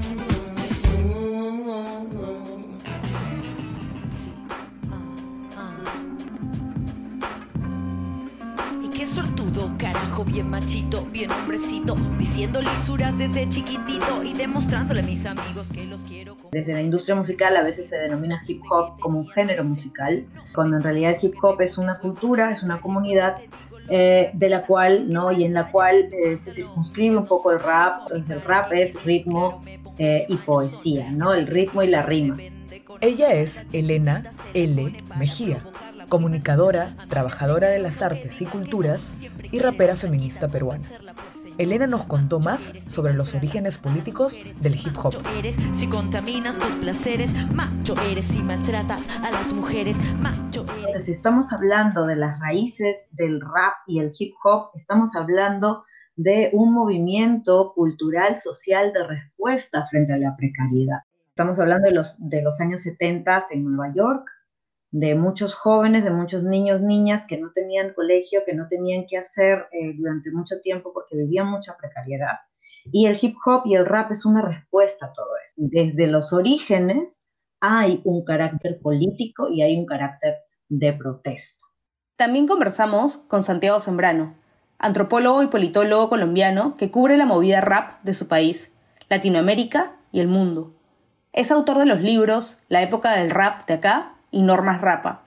Y 8.84 8.90
qué 8.90 9.06
sortudo, 9.08 9.72
carajo, 9.80 10.24
bien 10.24 10.50
machito, 10.50 11.06
bien 11.12 11.32
hombrecito, 11.32 11.96
diciendo 12.20 12.62
lisuras 12.62 13.18
desde 13.18 13.50
chiquitito 13.50 14.24
y 14.24 14.34
demostrándole 14.34 15.00
a 15.00 15.04
mis 15.04 15.26
amigos 15.26 15.68
que 15.74 15.86
los 15.86 16.00
quiero. 16.02 16.38
Desde 16.52 16.74
la 16.74 16.82
industria 16.82 17.16
musical 17.16 17.58
a 17.58 17.64
veces 17.64 17.90
se 17.90 17.98
denomina 17.98 18.42
hip 18.48 18.62
hop 18.70 19.00
como 19.00 19.20
un 19.20 19.28
género 19.30 19.64
musical, 19.64 20.26
cuando 20.54 20.78
en 20.78 20.84
realidad 20.84 21.16
el 21.20 21.26
hip 21.26 21.36
hop 21.42 21.60
es 21.62 21.78
una 21.78 22.00
cultura, 22.00 22.52
es 22.52 22.64
una 22.64 22.80
comunidad 22.80 23.36
eh, 23.90 24.32
de 24.34 24.50
la 24.50 24.62
cual, 24.62 25.12
¿no? 25.12 25.32
Y 25.32 25.44
en 25.44 25.54
la 25.54 25.72
cual 25.72 26.10
eh, 26.12 26.38
se 26.44 26.54
circunscribe 26.54 27.18
un 27.18 27.26
poco 27.26 27.52
el 27.52 27.60
rap. 27.60 28.02
Entonces 28.04 28.30
el 28.32 28.42
rap 28.42 28.74
es 28.74 29.04
ritmo 29.04 29.62
eh, 29.98 30.26
y 30.28 30.36
poesía, 30.36 31.12
¿no? 31.12 31.34
El 31.34 31.48
ritmo 31.48 31.84
y 31.84 31.88
la 31.88 32.02
rima. 32.02 32.38
Ella 33.02 33.34
es 33.34 33.68
Elena 33.74 34.32
L. 34.54 35.04
Mejía, 35.18 35.64
comunicadora, 36.10 36.96
trabajadora 37.08 37.70
de 37.70 37.80
las 37.80 38.02
artes 38.02 38.42
y 38.42 38.46
culturas 38.46 39.16
y 39.52 39.60
rapera 39.60 39.96
feminista 39.96 40.48
peruana. 40.48 40.88
Elena 41.58 41.88
nos 41.88 42.04
contó 42.04 42.40
más 42.40 42.72
sobre 42.86 43.16
los 43.16 43.34
orígenes 43.34 43.80
políticos 43.80 44.40
del 44.62 44.76
hip 44.76 44.96
hop. 45.04 45.16
Eres 45.40 45.56
si 45.74 45.90
contaminas 45.90 46.56
tus 46.58 46.70
placeres, 46.76 47.32
macho 47.52 47.96
eres 48.12 48.26
si 48.26 48.44
maltratas 48.44 49.08
a 49.24 49.32
las 49.32 49.54
mujeres, 49.54 49.98
macho 50.20 50.66
eres. 50.88 51.06
Si 51.06 51.12
estamos 51.12 51.52
hablando 51.52 52.06
de 52.06 52.16
las 52.16 52.40
raíces 52.40 53.08
del 53.12 53.42
rap 53.42 53.74
y 53.88 54.00
el 54.00 54.14
hip 54.18 54.36
hop, 54.44 54.70
estamos 54.76 55.16
hablando 55.16 55.84
de 56.16 56.52
un 56.54 56.74
movimiento 56.74 57.74
cultural, 57.74 58.40
social 58.40 58.94
de 58.94 59.08
respuesta 59.08 59.88
frente 59.88 60.14
a 60.14 60.18
la 60.18 60.36
precariedad. 60.36 61.00
Estamos 61.30 61.60
hablando 61.60 61.88
de 61.88 61.96
los, 61.96 62.16
de 62.20 62.44
los 62.44 62.62
años 62.62 62.84
70 62.84 63.46
en 63.52 63.64
Nueva 63.64 63.94
York, 63.96 64.30
de 64.92 65.16
muchos 65.16 65.54
jóvenes, 65.54 66.04
de 66.04 66.12
muchos 66.12 66.44
niños, 66.44 66.82
niñas 66.82 67.26
que 67.28 67.38
no 67.38 67.52
tenían 67.54 67.94
colegio, 67.94 68.42
que 68.46 68.54
no 68.54 68.68
tenían 68.68 69.06
que 69.08 69.18
hacer 69.18 69.68
eh, 69.72 69.94
durante 69.98 70.32
mucho 70.32 70.60
tiempo 70.62 70.94
porque 70.94 71.18
vivían 71.18 71.48
mucha 71.48 71.76
precariedad. 71.78 72.38
Y 72.92 73.08
el 73.08 73.18
hip 73.22 73.36
hop 73.46 73.64
y 73.66 73.76
el 73.76 73.86
rap 73.86 74.12
es 74.12 74.26
una 74.26 74.42
respuesta 74.42 75.08
a 75.08 75.14
todo 75.14 75.28
eso. 75.46 75.56
Desde 75.58 76.08
los 76.08 76.32
orígenes 76.32 77.26
hay 77.60 78.02
un 78.06 78.24
carácter 78.24 78.80
político 78.82 79.50
y 79.50 79.62
hay 79.62 79.78
un 79.78 79.86
carácter 79.86 80.36
de 80.70 80.94
protesta. 80.94 81.66
También 82.16 82.48
conversamos 82.48 83.18
con 83.18 83.44
Santiago 83.44 83.80
Sembrano, 83.80 84.36
antropólogo 84.80 85.44
y 85.44 85.48
politólogo 85.48 86.10
colombiano 86.10 86.76
que 86.76 86.90
cubre 86.90 87.18
la 87.18 87.26
movida 87.26 87.62
rap 87.62 88.02
de 88.04 88.14
su 88.14 88.28
país, 88.28 88.74
Latinoamérica 89.10 89.98
y 90.12 90.22
el 90.22 90.28
mundo. 90.28 90.74
Es 91.34 91.52
autor 91.52 91.78
de 91.78 91.86
los 91.86 92.02
libros 92.02 92.58
La 92.70 92.82
época 92.82 93.16
del 93.16 93.30
rap 93.30 93.68
de 93.68 93.76
acá 93.76 94.17
y 94.32 94.42
Normas 94.42 94.82
Rapa. 94.82 95.24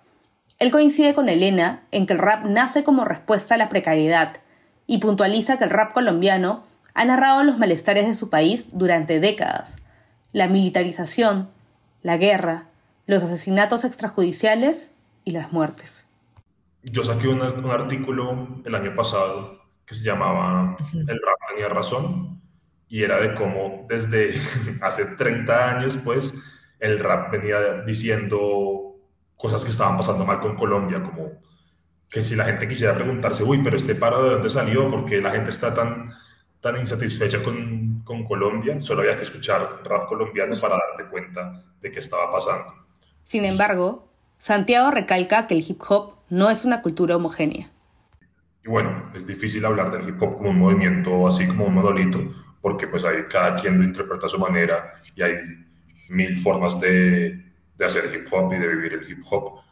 Él 0.59 0.71
coincide 0.71 1.15
con 1.15 1.29
Elena 1.29 1.83
en 1.91 2.07
que 2.07 2.13
el 2.13 2.19
rap 2.19 2.45
nace 2.45 2.85
como 2.85 3.05
respuesta 3.05 3.55
a 3.55 3.59
la 3.59 3.69
precariedad 3.69 4.39
y 4.87 4.99
puntualiza 4.99 5.59
que 5.59 5.65
el 5.65 5.71
rap 5.71 5.93
colombiano 5.93 6.63
ha 6.95 7.05
narrado 7.05 7.43
los 7.45 7.59
malestares 7.59 8.07
de 8.07 8.15
su 8.15 8.29
país 8.29 8.77
durante 8.77 9.21
décadas, 9.21 9.77
la 10.33 10.49
militarización, 10.49 11.49
la 12.03 12.17
guerra, 12.17 12.67
los 13.07 13.23
asesinatos 13.23 13.85
extrajudiciales 13.85 14.95
y 15.25 15.31
las 15.31 15.53
muertes. 15.53 16.07
Yo 16.83 17.05
saqué 17.05 17.29
un, 17.29 17.43
artículo 17.43 18.63
el 18.65 18.75
año 18.75 18.95
pasado 18.95 19.61
que 19.85 19.95
se 19.95 20.05
llamaba 20.05 20.77
El 20.93 21.07
rap 21.07 21.39
tenía 21.49 21.69
razón 21.69 22.41
y 22.89 23.03
era 23.03 23.21
de 23.21 23.35
cómo 23.35 23.87
desde 23.89 24.35
hace 24.81 25.05
30 25.17 25.71
años 25.71 25.99
pues 26.05 26.35
el 26.79 26.99
rap 26.99 27.31
venía 27.31 27.83
diciendo 27.87 28.90
cosas 29.41 29.65
que 29.65 29.71
estaban 29.71 29.97
pasando 29.97 30.25
mal 30.25 30.39
con 30.39 30.55
Colombia, 30.55 31.03
como 31.03 31.33
que 32.09 32.23
si 32.23 32.37
la 32.37 32.45
gente 32.45 32.69
quisiera 32.69 32.95
preguntarse, 32.95 33.43
uy, 33.43 33.63
pero 33.63 33.77
este 33.77 33.95
paro 33.95 34.23
de 34.23 34.31
dónde 34.31 34.51
salió, 34.51 34.91
porque 34.91 35.21
la 35.21 35.31
gente 35.31 35.51
está 35.51 35.73
tan, 35.73 36.11
tan 36.61 36.77
insatisfecha 36.77 37.43
con, 37.43 38.03
con 38.05 38.25
Colombia, 38.25 38.79
solo 38.81 39.03
había 39.03 39.17
que 39.17 39.23
escuchar 39.23 39.81
rap 39.85 40.09
colombiano 40.09 40.55
para 40.61 40.77
darte 40.77 41.11
cuenta 41.11 41.65
de 41.81 41.91
qué 41.91 42.01
estaba 42.01 42.31
pasando. 42.31 42.75
Sin 43.25 43.45
embargo, 43.45 44.13
Santiago 44.39 44.91
recalca 44.91 45.47
que 45.47 45.55
el 45.55 45.65
hip 45.67 45.81
hop 45.89 46.17
no 46.29 46.51
es 46.51 46.65
una 46.65 46.83
cultura 46.83 47.17
homogénea. 47.17 47.71
Y 48.63 48.69
bueno, 48.69 49.11
es 49.15 49.27
difícil 49.27 49.65
hablar 49.65 49.91
del 49.91 50.07
hip 50.07 50.21
hop 50.21 50.37
como 50.37 50.51
un 50.51 50.59
movimiento 50.59 51.27
así 51.27 51.47
como 51.47 51.65
un 51.65 51.75
monolito, 51.75 52.21
porque 52.61 52.89
pues 52.89 53.05
hay, 53.07 53.25
cada 53.31 53.57
quien 53.57 53.79
lo 53.79 53.85
interpreta 53.85 54.27
a 54.27 54.29
su 54.29 54.39
manera 54.39 55.01
y 55.15 55.23
hay 55.23 55.35
mil 56.09 56.37
formas 56.37 56.79
de, 56.81 57.50
de 57.81 57.87
hacer 57.87 58.15
hip 58.15 58.29
hop 58.31 58.53
y 58.53 58.59
de 58.59 58.69
vivir 58.69 58.93
el 58.93 59.11
hip 59.11 59.23
hop. 59.31 59.63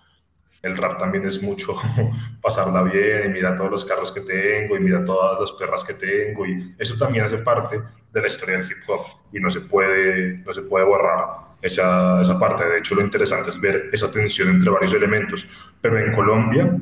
El 0.63 0.77
rap 0.77 0.99
también 0.99 1.27
es 1.27 1.43
mucho 1.43 1.75
pasarla 2.43 2.83
bien 2.83 3.27
y 3.27 3.29
mira 3.29 3.55
todos 3.55 3.71
los 3.71 3.85
carros 3.85 4.11
que 4.11 4.23
tengo 4.23 4.77
y 4.77 4.81
mira 4.81 5.05
todas 5.05 5.39
las 5.39 5.53
perras 5.53 5.85
que 5.85 5.93
tengo 5.93 6.47
y 6.47 6.75
eso 6.79 6.97
también 6.99 7.27
hace 7.27 7.37
parte 7.39 7.81
de 8.11 8.21
la 8.21 8.27
historia 8.27 8.57
del 8.57 8.67
hip 8.67 8.79
hop 8.89 9.05
y 9.31 9.39
no 9.39 9.51
se 9.51 9.61
puede, 9.61 10.39
no 10.39 10.55
se 10.55 10.63
puede 10.63 10.87
borrar 10.87 11.49
esa, 11.61 12.23
esa 12.23 12.39
parte. 12.41 12.65
De 12.65 12.79
hecho, 12.79 12.95
lo 12.95 13.03
interesante 13.03 13.51
es 13.51 13.61
ver 13.61 13.91
esa 13.93 14.11
tensión 14.11 14.49
entre 14.49 14.71
varios 14.71 14.95
elementos. 14.95 15.47
Pero 15.83 15.99
en 15.99 16.11
Colombia 16.13 16.81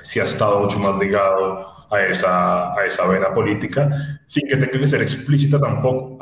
sí 0.00 0.20
ha 0.20 0.24
estado 0.24 0.60
mucho 0.60 0.78
más 0.78 0.96
ligado 0.98 1.88
a 1.90 2.06
esa, 2.06 2.72
a 2.72 2.84
esa 2.84 3.06
vena 3.08 3.34
política 3.34 4.20
sin 4.26 4.46
que 4.46 4.56
tenga 4.56 4.78
que 4.78 4.86
ser 4.86 5.02
explícita 5.02 5.58
tampoco. 5.58 6.20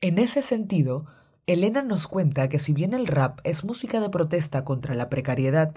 En 0.00 0.18
ese 0.18 0.40
sentido, 0.40 1.06
Elena 1.48 1.82
nos 1.82 2.08
cuenta 2.08 2.48
que 2.48 2.58
si 2.58 2.72
bien 2.72 2.92
el 2.92 3.06
rap 3.06 3.38
es 3.44 3.64
música 3.64 4.00
de 4.00 4.10
protesta 4.10 4.64
contra 4.64 4.96
la 4.96 5.08
precariedad, 5.08 5.76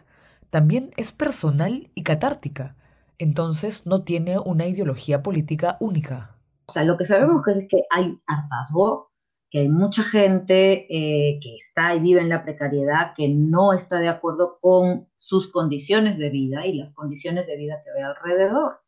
también 0.50 0.90
es 0.98 1.12
personal 1.12 1.92
y 1.94 2.02
catártica, 2.02 2.76
entonces 3.20 3.86
no 3.86 4.02
tiene 4.02 4.40
una 4.40 4.66
ideología 4.66 5.22
política 5.22 5.78
única. 5.80 6.36
O 6.70 6.72
sea, 6.72 6.84
lo 6.86 6.98
que 6.98 7.06
sabemos 7.06 7.48
es 7.48 7.68
que 7.70 7.84
hay 7.92 8.18
hartazgo, 8.26 9.12
que 9.52 9.60
hay 9.60 9.70
mucha 9.70 10.02
gente 10.02 10.88
eh, 10.90 11.40
que 11.40 11.58
está 11.58 11.94
y 11.94 12.00
vive 12.00 12.22
en 12.22 12.30
la 12.30 12.44
precariedad, 12.44 13.14
que 13.16 13.30
no 13.30 13.74
está 13.74 14.00
de 14.00 14.08
acuerdo 14.08 14.58
con 14.62 15.08
sus 15.16 15.52
condiciones 15.52 16.18
de 16.18 16.32
vida 16.32 16.66
y 16.66 16.74
las 16.74 16.96
condiciones 16.96 17.46
de 17.46 17.58
vida 17.58 17.80
que 17.84 17.92
ve 17.92 18.02
alrededor. 18.02 18.80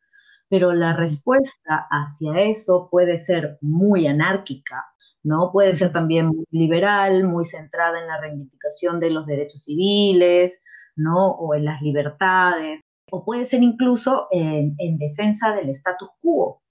Pero 0.49 0.73
la 0.73 0.95
respuesta 0.95 1.87
hacia 1.91 2.41
eso 2.41 2.89
puede 2.89 3.19
ser 3.19 3.59
muy 3.61 4.07
anárquica, 4.07 4.90
¿no? 5.23 5.51
Puede 5.51 5.75
ser 5.75 5.91
también 5.91 6.27
muy 6.27 6.45
liberal, 6.51 7.23
muy 7.25 7.45
centrada 7.45 7.99
en 7.99 8.07
la 8.07 8.19
reivindicación 8.19 8.99
de 8.99 9.11
los 9.11 9.25
derechos 9.25 9.63
civiles, 9.63 10.61
¿no? 10.95 11.31
O 11.31 11.55
en 11.55 11.65
las 11.65 11.81
libertades, 11.81 12.81
o 13.11 13.23
puede 13.25 13.45
ser 13.45 13.63
incluso 13.63 14.27
en, 14.31 14.75
defensa 14.97 15.53
del 15.55 15.69
status 15.69 16.09
quo, 16.21 16.61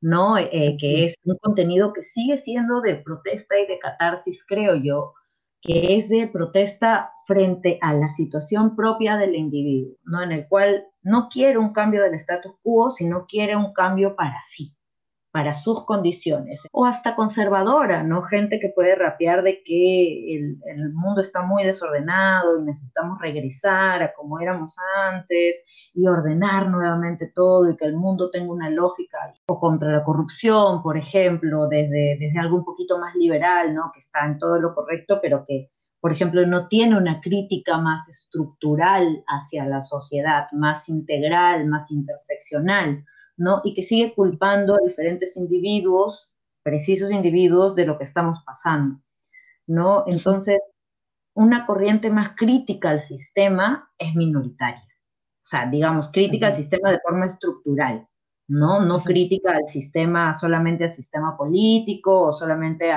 ¿no? 0.00 0.38
Eh, 0.38 0.76
que 0.80 1.06
es 1.06 1.14
un 1.24 1.36
contenido 1.38 1.92
que 1.92 2.04
sigue 2.04 2.38
siendo 2.38 2.80
de 2.80 2.96
protesta 2.96 3.58
y 3.58 3.66
de 3.66 3.78
catarsis, 3.78 4.44
creo 4.46 4.76
yo, 4.76 5.14
que 5.62 5.98
es 5.98 6.08
de 6.08 6.26
protesta 6.28 7.12
frente 7.26 7.78
a 7.82 7.94
la 7.94 8.12
situación 8.14 8.76
propia 8.76 9.16
del 9.18 9.36
individuo, 9.36 9.96
¿no? 10.04 10.22
En 10.22 10.32
el 10.32 10.48
cual 10.48 10.86
no 11.02 11.28
quiere 11.30 11.58
un 11.58 11.72
cambio 11.72 12.02
del 12.02 12.14
status 12.14 12.54
quo, 12.62 12.90
sino 12.92 13.26
quiere 13.26 13.56
un 13.56 13.72
cambio 13.72 14.16
para 14.16 14.40
sí 14.48 14.74
para 15.32 15.54
sus 15.54 15.84
condiciones, 15.84 16.60
o 16.72 16.84
hasta 16.84 17.14
conservadora, 17.14 18.02
¿no? 18.02 18.22
Gente 18.22 18.58
que 18.58 18.70
puede 18.70 18.96
rapear 18.96 19.44
de 19.44 19.62
que 19.62 20.36
el, 20.36 20.92
mundo 20.92 21.20
está 21.20 21.42
muy 21.42 21.62
desordenado 21.64 22.58
y 22.58 22.64
necesitamos 22.64 23.20
regresar 23.20 24.02
a 24.02 24.12
como 24.12 24.40
éramos 24.40 24.76
antes 25.06 25.64
y 25.94 26.06
ordenar 26.06 26.68
nuevamente 26.68 27.30
todo 27.32 27.70
y 27.70 27.76
que 27.76 27.84
el 27.84 27.94
mundo 27.94 28.30
tenga 28.30 28.52
una 28.52 28.70
lógica, 28.70 29.18
o 29.46 29.60
contra 29.60 29.92
la 29.92 30.04
corrupción, 30.04 30.82
por 30.82 30.96
ejemplo, 30.96 31.68
desde, 31.68 32.16
desde 32.18 32.38
algo 32.40 32.56
un 32.56 32.64
poquito 32.64 32.98
más 32.98 33.14
liberal, 33.14 33.72
¿no? 33.74 33.92
Que 33.94 34.00
está 34.00 34.26
en 34.26 34.38
todo 34.38 34.58
lo 34.58 34.74
correcto, 34.74 35.20
pero 35.22 35.44
que, 35.46 35.70
por 36.00 36.12
ejemplo, 36.12 36.44
no 36.44 36.66
tiene 36.66 36.96
una 36.96 37.20
crítica 37.20 37.78
más 37.78 38.08
estructural 38.08 39.22
hacia 39.28 39.64
la 39.66 39.82
sociedad, 39.82 40.46
más 40.52 40.88
integral, 40.88 41.66
más 41.66 41.90
interseccional 41.92 43.04
¿no? 43.40 43.62
Y 43.64 43.74
que 43.74 43.82
sigue 43.82 44.14
culpando 44.14 44.74
a 44.74 44.86
diferentes 44.86 45.36
individuos, 45.38 46.30
precisos 46.62 47.10
individuos, 47.10 47.74
de 47.74 47.86
lo 47.86 47.96
que 47.96 48.04
estamos 48.04 48.38
pasando, 48.44 49.00
¿no? 49.66 50.04
Entonces, 50.06 50.58
una 51.34 51.64
corriente 51.64 52.10
más 52.10 52.36
crítica 52.36 52.90
al 52.90 53.02
sistema 53.02 53.90
es 53.98 54.14
minoritaria. 54.14 54.84
O 55.42 55.46
sea, 55.50 55.66
digamos, 55.70 56.10
crítica 56.12 56.48
al 56.48 56.56
sistema 56.56 56.90
de 56.90 57.00
forma 57.00 57.26
estructural, 57.26 58.06
¿no? 58.46 58.80
No 58.80 59.02
crítica 59.02 59.52
al 59.52 59.68
sistema, 59.70 60.34
solamente 60.34 60.84
al 60.84 60.92
sistema 60.92 61.34
político 61.38 62.26
o 62.26 62.32
solamente 62.34 62.92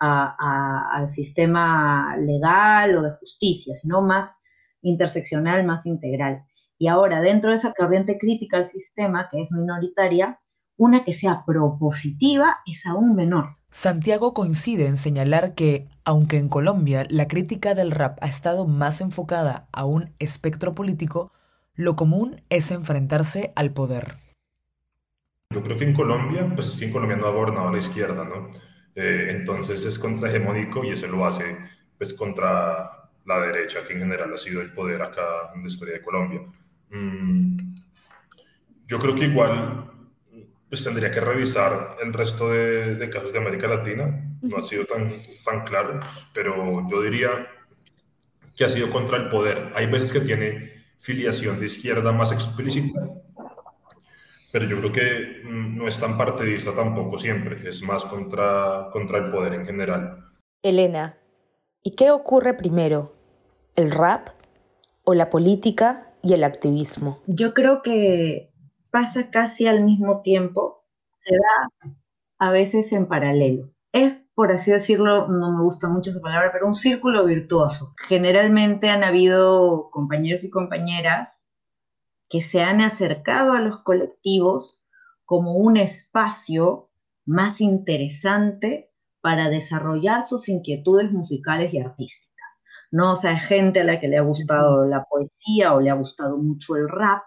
al 0.00 1.08
sistema 1.10 2.16
legal 2.16 2.98
o 2.98 3.02
de 3.02 3.12
justicia, 3.20 3.72
sino 3.76 4.02
más 4.02 4.36
interseccional, 4.82 5.64
más 5.64 5.86
integral. 5.86 6.44
Y 6.78 6.88
ahora, 6.88 7.20
dentro 7.20 7.50
de 7.50 7.56
esa 7.56 7.72
corriente 7.72 8.18
crítica 8.18 8.58
al 8.58 8.66
sistema, 8.66 9.28
que 9.30 9.42
es 9.42 9.50
minoritaria, 9.52 10.38
una 10.76 11.04
que 11.04 11.14
sea 11.14 11.44
propositiva 11.46 12.58
es 12.66 12.84
aún 12.86 13.16
menor. 13.16 13.56
Santiago 13.68 14.34
coincide 14.34 14.86
en 14.86 14.96
señalar 14.96 15.54
que, 15.54 15.88
aunque 16.04 16.38
en 16.38 16.48
Colombia 16.48 17.06
la 17.08 17.28
crítica 17.28 17.74
del 17.74 17.90
rap 17.90 18.18
ha 18.20 18.26
estado 18.26 18.66
más 18.66 19.00
enfocada 19.00 19.68
a 19.72 19.84
un 19.84 20.14
espectro 20.18 20.74
político, 20.74 21.32
lo 21.74 21.96
común 21.96 22.42
es 22.50 22.70
enfrentarse 22.70 23.52
al 23.56 23.72
poder. 23.72 24.16
Yo 25.50 25.62
creo 25.62 25.78
que 25.78 25.84
en 25.84 25.94
Colombia, 25.94 26.50
pues 26.54 26.70
es 26.70 26.76
que 26.76 26.86
en 26.86 26.92
Colombia 26.92 27.16
no 27.16 27.26
ha 27.26 27.32
gobernado 27.32 27.70
la 27.70 27.78
izquierda, 27.78 28.24
¿no? 28.24 28.50
Eh, 28.94 29.28
entonces 29.30 29.84
es 29.84 29.98
contrahegemónico 29.98 30.84
y 30.84 30.90
eso 30.90 31.06
lo 31.06 31.26
hace 31.26 31.44
pues 31.98 32.14
contra 32.14 32.90
la 33.26 33.40
derecha, 33.40 33.80
que 33.86 33.94
en 33.94 34.00
general 34.00 34.32
ha 34.32 34.38
sido 34.38 34.60
el 34.60 34.72
poder 34.72 35.02
acá 35.02 35.52
en 35.54 35.62
la 35.62 35.66
historia 35.66 35.94
de 35.94 36.02
Colombia. 36.02 36.40
Mm, 36.90 37.74
yo 38.86 38.98
creo 38.98 39.14
que 39.14 39.24
igual 39.24 39.90
pues 40.68 40.82
tendría 40.82 41.10
que 41.10 41.20
revisar 41.20 41.96
el 42.02 42.12
resto 42.12 42.50
de, 42.50 43.08
casos 43.10 43.32
de 43.32 43.38
América 43.38 43.68
Latina. 43.68 44.22
No 44.42 44.58
ha 44.58 44.62
sido 44.62 44.84
tan, 44.84 45.12
tan 45.44 45.64
claro, 45.64 46.00
pero 46.32 46.86
yo 46.88 47.02
diría 47.02 47.46
que 48.56 48.64
ha 48.64 48.68
sido 48.68 48.90
contra 48.90 49.16
el 49.16 49.28
poder. 49.28 49.72
Hay 49.74 49.86
veces 49.86 50.12
que 50.12 50.20
tiene 50.20 50.84
filiación 50.98 51.60
de 51.60 51.66
izquierda 51.66 52.10
más 52.10 52.32
explícita, 52.32 53.00
pero 54.50 54.66
yo 54.66 54.78
creo 54.78 54.92
que 54.92 55.42
mm, 55.44 55.76
no 55.76 55.86
es 55.86 56.00
tan 56.00 56.16
partidista 56.16 56.74
tampoco 56.74 57.18
siempre, 57.18 57.68
es 57.68 57.82
más 57.82 58.04
contra, 58.04 58.88
contra 58.92 59.18
el 59.18 59.30
poder 59.30 59.54
en 59.54 59.66
general. 59.66 60.24
Elena, 60.62 61.18
¿y 61.82 61.94
qué 61.94 62.10
ocurre 62.10 62.54
primero? 62.54 63.14
¿El 63.76 63.90
rap 63.90 64.30
o 65.04 65.14
la 65.14 65.30
política 65.30 66.05
y 66.26 66.32
el 66.32 66.44
activismo? 66.44 67.20
Yo 67.26 67.54
creo 67.54 67.82
que 67.82 68.50
pasa 68.90 69.30
casi 69.30 69.66
al 69.66 69.84
mismo 69.84 70.22
tiempo, 70.22 70.84
se 71.20 71.34
da 71.34 71.90
a 72.38 72.50
veces 72.50 72.92
en 72.92 73.06
paralelo. 73.06 73.70
Es, 73.92 74.18
por 74.34 74.52
así 74.52 74.70
decirlo, 74.70 75.28
no 75.28 75.56
me 75.56 75.62
gusta 75.62 75.88
mucho 75.88 76.10
esa 76.10 76.20
palabra, 76.20 76.50
pero 76.52 76.66
un 76.66 76.74
círculo 76.74 77.24
virtuoso. 77.24 77.94
Generalmente 78.08 78.90
han 78.90 79.04
habido 79.04 79.90
compañeros 79.90 80.44
y 80.44 80.50
compañeras 80.50 81.46
que 82.28 82.42
se 82.42 82.60
han 82.60 82.80
acercado 82.80 83.52
a 83.52 83.60
los 83.60 83.82
colectivos 83.82 84.82
como 85.24 85.54
un 85.54 85.76
espacio 85.76 86.90
más 87.24 87.60
interesante 87.60 88.90
para 89.20 89.48
desarrollar 89.48 90.26
sus 90.26 90.48
inquietudes 90.48 91.10
musicales 91.10 91.72
y 91.74 91.80
artísticas. 91.80 92.35
¿No? 92.90 93.12
O 93.12 93.16
sea, 93.16 93.38
gente 93.38 93.80
a 93.80 93.84
la 93.84 94.00
que 94.00 94.08
le 94.08 94.18
ha 94.18 94.22
gustado 94.22 94.86
la 94.86 95.04
poesía 95.04 95.74
o 95.74 95.80
le 95.80 95.90
ha 95.90 95.94
gustado 95.94 96.36
mucho 96.38 96.76
el 96.76 96.88
rap, 96.88 97.22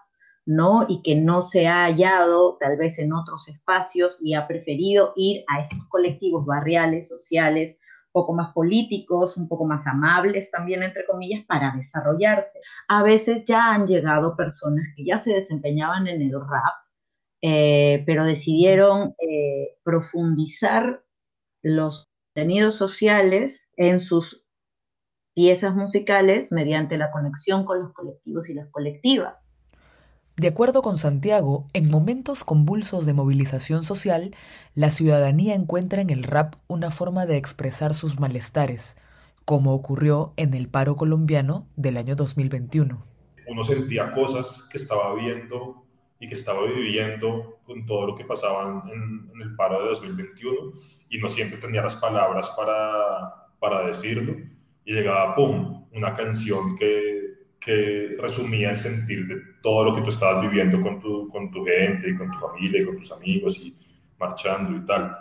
¿no? 0.46 0.86
Y 0.88 1.02
que 1.02 1.14
no 1.16 1.42
se 1.42 1.66
ha 1.68 1.84
hallado 1.84 2.56
tal 2.58 2.76
vez 2.76 2.98
en 2.98 3.12
otros 3.12 3.48
espacios 3.48 4.18
y 4.22 4.34
ha 4.34 4.46
preferido 4.46 5.12
ir 5.16 5.44
a 5.48 5.60
estos 5.60 5.86
colectivos 5.88 6.44
barriales, 6.46 7.08
sociales, 7.08 7.76
un 8.12 8.22
poco 8.22 8.32
más 8.34 8.52
políticos, 8.52 9.36
un 9.36 9.48
poco 9.48 9.64
más 9.66 9.86
amables 9.86 10.50
también, 10.50 10.82
entre 10.82 11.06
comillas, 11.06 11.44
para 11.46 11.72
desarrollarse. 11.76 12.60
A 12.88 13.02
veces 13.02 13.44
ya 13.44 13.72
han 13.72 13.86
llegado 13.86 14.36
personas 14.36 14.88
que 14.96 15.04
ya 15.04 15.18
se 15.18 15.34
desempeñaban 15.34 16.08
en 16.08 16.22
el 16.22 16.32
rap, 16.32 16.74
eh, 17.42 18.02
pero 18.06 18.24
decidieron 18.24 19.14
eh, 19.18 19.76
profundizar 19.84 21.02
los 21.62 22.10
contenidos 22.34 22.76
sociales 22.76 23.70
en 23.76 24.00
sus 24.00 24.39
piezas 25.34 25.74
musicales 25.74 26.52
mediante 26.52 26.98
la 26.98 27.10
conexión 27.10 27.64
con 27.64 27.80
los 27.80 27.92
colectivos 27.92 28.48
y 28.48 28.54
las 28.54 28.68
colectivas. 28.68 29.44
De 30.36 30.48
acuerdo 30.48 30.80
con 30.80 30.96
Santiago, 30.96 31.66
en 31.74 31.90
momentos 31.90 32.44
convulsos 32.44 33.04
de 33.04 33.12
movilización 33.12 33.82
social, 33.82 34.34
la 34.74 34.90
ciudadanía 34.90 35.54
encuentra 35.54 36.00
en 36.00 36.08
el 36.08 36.22
rap 36.22 36.54
una 36.66 36.90
forma 36.90 37.26
de 37.26 37.36
expresar 37.36 37.94
sus 37.94 38.18
malestares, 38.18 38.96
como 39.44 39.74
ocurrió 39.74 40.32
en 40.36 40.54
el 40.54 40.68
paro 40.68 40.96
colombiano 40.96 41.66
del 41.76 41.98
año 41.98 42.16
2021. 42.16 43.04
Uno 43.48 43.64
sentía 43.64 44.12
cosas 44.14 44.66
que 44.70 44.78
estaba 44.78 45.14
viendo 45.14 45.84
y 46.18 46.28
que 46.28 46.34
estaba 46.34 46.64
viviendo 46.64 47.58
con 47.66 47.84
todo 47.84 48.06
lo 48.06 48.14
que 48.14 48.24
pasaba 48.24 48.84
en, 48.90 49.30
el 49.42 49.56
paro 49.56 49.82
de 49.82 49.88
2021 49.88 50.72
y 51.10 51.18
no 51.18 51.28
siempre 51.28 51.58
tenía 51.58 51.82
las 51.82 51.96
palabras 51.96 52.50
para, 52.56 53.48
para 53.58 53.86
decirlo 53.86 54.36
y 54.84 54.94
llegaba, 54.94 55.34
¡pum!, 55.34 55.86
una 55.92 56.14
canción 56.14 56.76
que, 56.76 57.30
que 57.60 58.16
resumía 58.18 58.70
el 58.70 58.78
sentir 58.78 59.26
de 59.26 59.36
todo 59.62 59.84
lo 59.84 59.94
que 59.94 60.02
tú 60.02 60.10
estabas 60.10 60.42
viviendo 60.42 60.80
con 60.80 61.00
tu, 61.00 61.28
con 61.28 61.50
tu 61.50 61.64
gente 61.64 62.08
y 62.10 62.16
con 62.16 62.30
tu 62.30 62.38
familia 62.38 62.80
y 62.80 62.84
con 62.86 62.96
tus 62.96 63.12
amigos 63.12 63.58
y 63.58 63.76
marchando 64.18 64.76
y 64.76 64.84
tal. 64.84 65.16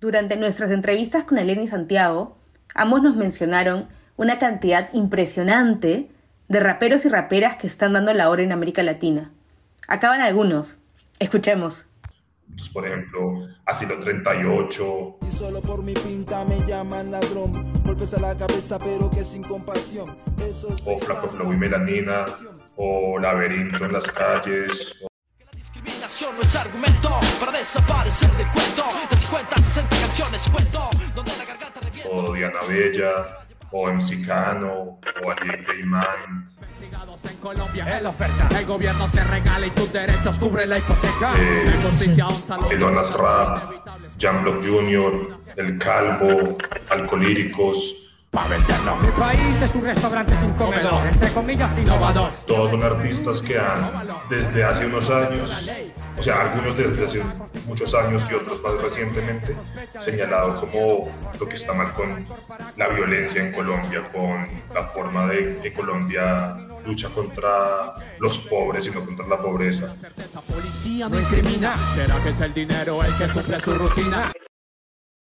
Durante 0.00 0.36
nuestras 0.36 0.70
entrevistas 0.70 1.24
con 1.24 1.38
Elena 1.38 1.62
y 1.62 1.68
Santiago, 1.68 2.36
ambos 2.74 3.02
nos 3.02 3.16
mencionaron 3.16 3.88
una 4.16 4.38
cantidad 4.38 4.92
impresionante 4.92 6.08
de 6.48 6.60
raperos 6.60 7.04
y 7.04 7.08
raperas 7.08 7.56
que 7.56 7.66
están 7.66 7.94
dando 7.94 8.12
la 8.12 8.28
hora 8.28 8.42
en 8.42 8.52
América 8.52 8.82
Latina. 8.82 9.30
Acaban 9.88 10.20
algunos. 10.20 10.78
Escuchemos. 11.18 11.88
Entonces, 12.48 12.72
por 12.72 12.86
ejemplo, 12.86 13.48
Asilo 13.66 13.98
38. 13.98 15.18
Y 15.26 15.30
solo 15.30 15.60
por 15.60 15.82
mi 15.82 15.94
pinta 15.94 16.44
me 16.44 16.58
llaman 16.66 17.10
ladrón. 17.10 17.52
Golpes 17.84 18.14
a 18.14 18.20
la 18.20 18.36
cabeza, 18.36 18.78
pero 18.78 19.10
que 19.10 19.24
sin 19.24 19.42
compasión. 19.42 20.06
o 20.86 20.98
Flaco 20.98 21.28
Flow 21.28 21.52
y 21.52 21.56
Melanina. 21.56 22.24
O 22.76 23.18
Laberinto 23.18 23.84
en 23.84 23.92
las 23.92 24.06
calles. 24.06 25.02
O... 25.02 25.08
La 25.44 25.50
discriminación 25.56 26.36
no 26.36 26.42
es 26.42 26.56
argumento 26.56 27.10
para 27.40 27.52
desaparecer 27.52 28.30
del 28.32 28.46
cuento. 28.48 28.84
De 29.10 29.16
50 29.16 29.56
60 29.56 29.96
canciones 29.98 30.50
cuento. 30.50 30.90
Donde 31.14 31.32
la 31.36 31.44
garganta 31.44 31.80
O 32.10 32.32
Diana 32.32 32.60
Bella 32.68 33.43
o 33.76 33.90
MC 33.90 34.24
Cano, 34.24 35.00
o 35.24 35.30
Aliente 35.30 35.72
Mind. 35.82 36.46
Investigados 36.62 37.24
en 37.24 37.36
Colombia, 37.38 37.96
en 37.96 38.04
la 38.04 38.08
oferta. 38.10 38.48
El 38.56 38.66
gobierno 38.66 39.08
se 39.08 39.24
regala 39.24 39.66
y 39.66 39.70
tus 39.70 39.92
derechos 39.92 40.38
cubre 40.38 40.64
la 40.64 40.78
hipoteca. 40.78 41.32
Eh, 41.36 41.64
justicia 41.82 42.28
Elonas 42.70 43.12
Rap, 43.14 43.58
Jamlock 44.16 44.64
Jr., 44.64 45.36
El 45.56 45.78
Calvo, 45.78 46.56
Alcolíricos. 46.88 48.00
Para. 48.30 48.58
Mi 48.58 49.08
país 49.16 49.62
es 49.62 49.74
un 49.76 49.84
restaurante 49.84 50.34
sin 50.36 50.52
comedor, 50.54 51.06
entre 51.06 51.30
comillas 51.30 51.78
innovador. 51.78 52.32
Todos 52.48 52.72
son 52.72 52.82
artistas 52.82 53.40
que 53.40 53.58
han, 53.58 53.92
desde 54.28 54.64
hace 54.64 54.86
unos 54.86 55.08
años, 55.08 55.68
o 56.16 56.22
sea, 56.22 56.42
algunos 56.42 56.76
desde 56.76 57.04
hace 57.04 57.22
muchos 57.66 57.94
años 57.94 58.26
y 58.30 58.34
otros 58.34 58.62
más 58.62 58.82
recientemente, 58.82 59.56
señalado 59.98 60.60
como 60.60 61.10
lo 61.38 61.48
que 61.48 61.56
está 61.56 61.72
mal 61.72 61.92
con 61.92 62.26
la 62.76 62.88
violencia 62.88 63.44
en 63.44 63.52
Colombia, 63.52 64.08
con 64.12 64.46
la 64.72 64.82
forma 64.82 65.26
de 65.26 65.58
que 65.58 65.72
Colombia 65.72 66.56
lucha 66.86 67.08
contra 67.10 67.92
los 68.20 68.38
pobres 68.40 68.86
y 68.86 68.90
no 68.90 69.04
contra 69.04 69.26
la 69.26 69.38
pobreza. 69.38 69.94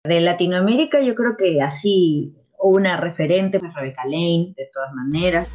De 0.04 0.20
Latinoamérica 0.20 1.00
yo 1.00 1.14
creo 1.14 1.36
que 1.36 1.62
así 1.62 2.34
una 2.58 2.96
referente 2.98 3.58
es 3.58 3.74
Rebeca 3.74 4.04
Lane, 4.04 4.54
de 4.56 4.70
todas 4.72 4.92
maneras. 4.94 5.48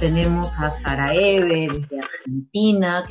Tenemos 0.00 0.56
a 0.60 0.70
Sara 0.70 1.12
Eve 1.12 1.68
desde 1.72 2.00
Argentina. 2.00 3.04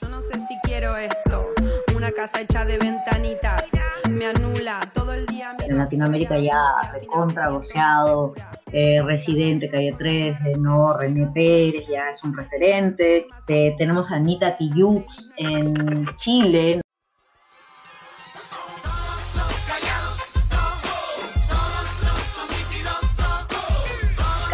Yo 0.00 0.08
no 0.08 0.20
sé 0.20 0.32
si 0.48 0.58
quiero 0.64 0.96
esto, 0.96 1.50
una 1.94 2.10
casa 2.10 2.40
hecha 2.40 2.64
de 2.64 2.76
ventanitas, 2.76 3.70
me 4.10 4.26
anula 4.26 4.80
todo 4.92 5.12
el 5.12 5.26
día. 5.26 5.56
En 5.60 5.78
Latinoamérica 5.78 6.36
ya 6.38 6.90
recontra, 6.92 7.50
goceado, 7.50 8.34
eh, 8.72 9.00
Residente, 9.02 9.70
Calle 9.70 9.94
13, 9.96 10.58
¿no? 10.58 10.96
René 10.96 11.28
Pérez 11.32 11.84
ya 11.88 12.10
es 12.10 12.24
un 12.24 12.36
referente. 12.36 13.28
Eh, 13.46 13.74
tenemos 13.78 14.10
a 14.10 14.16
Anita 14.16 14.56
Tijoux 14.56 15.04
en 15.36 16.06
Chile, 16.16 16.80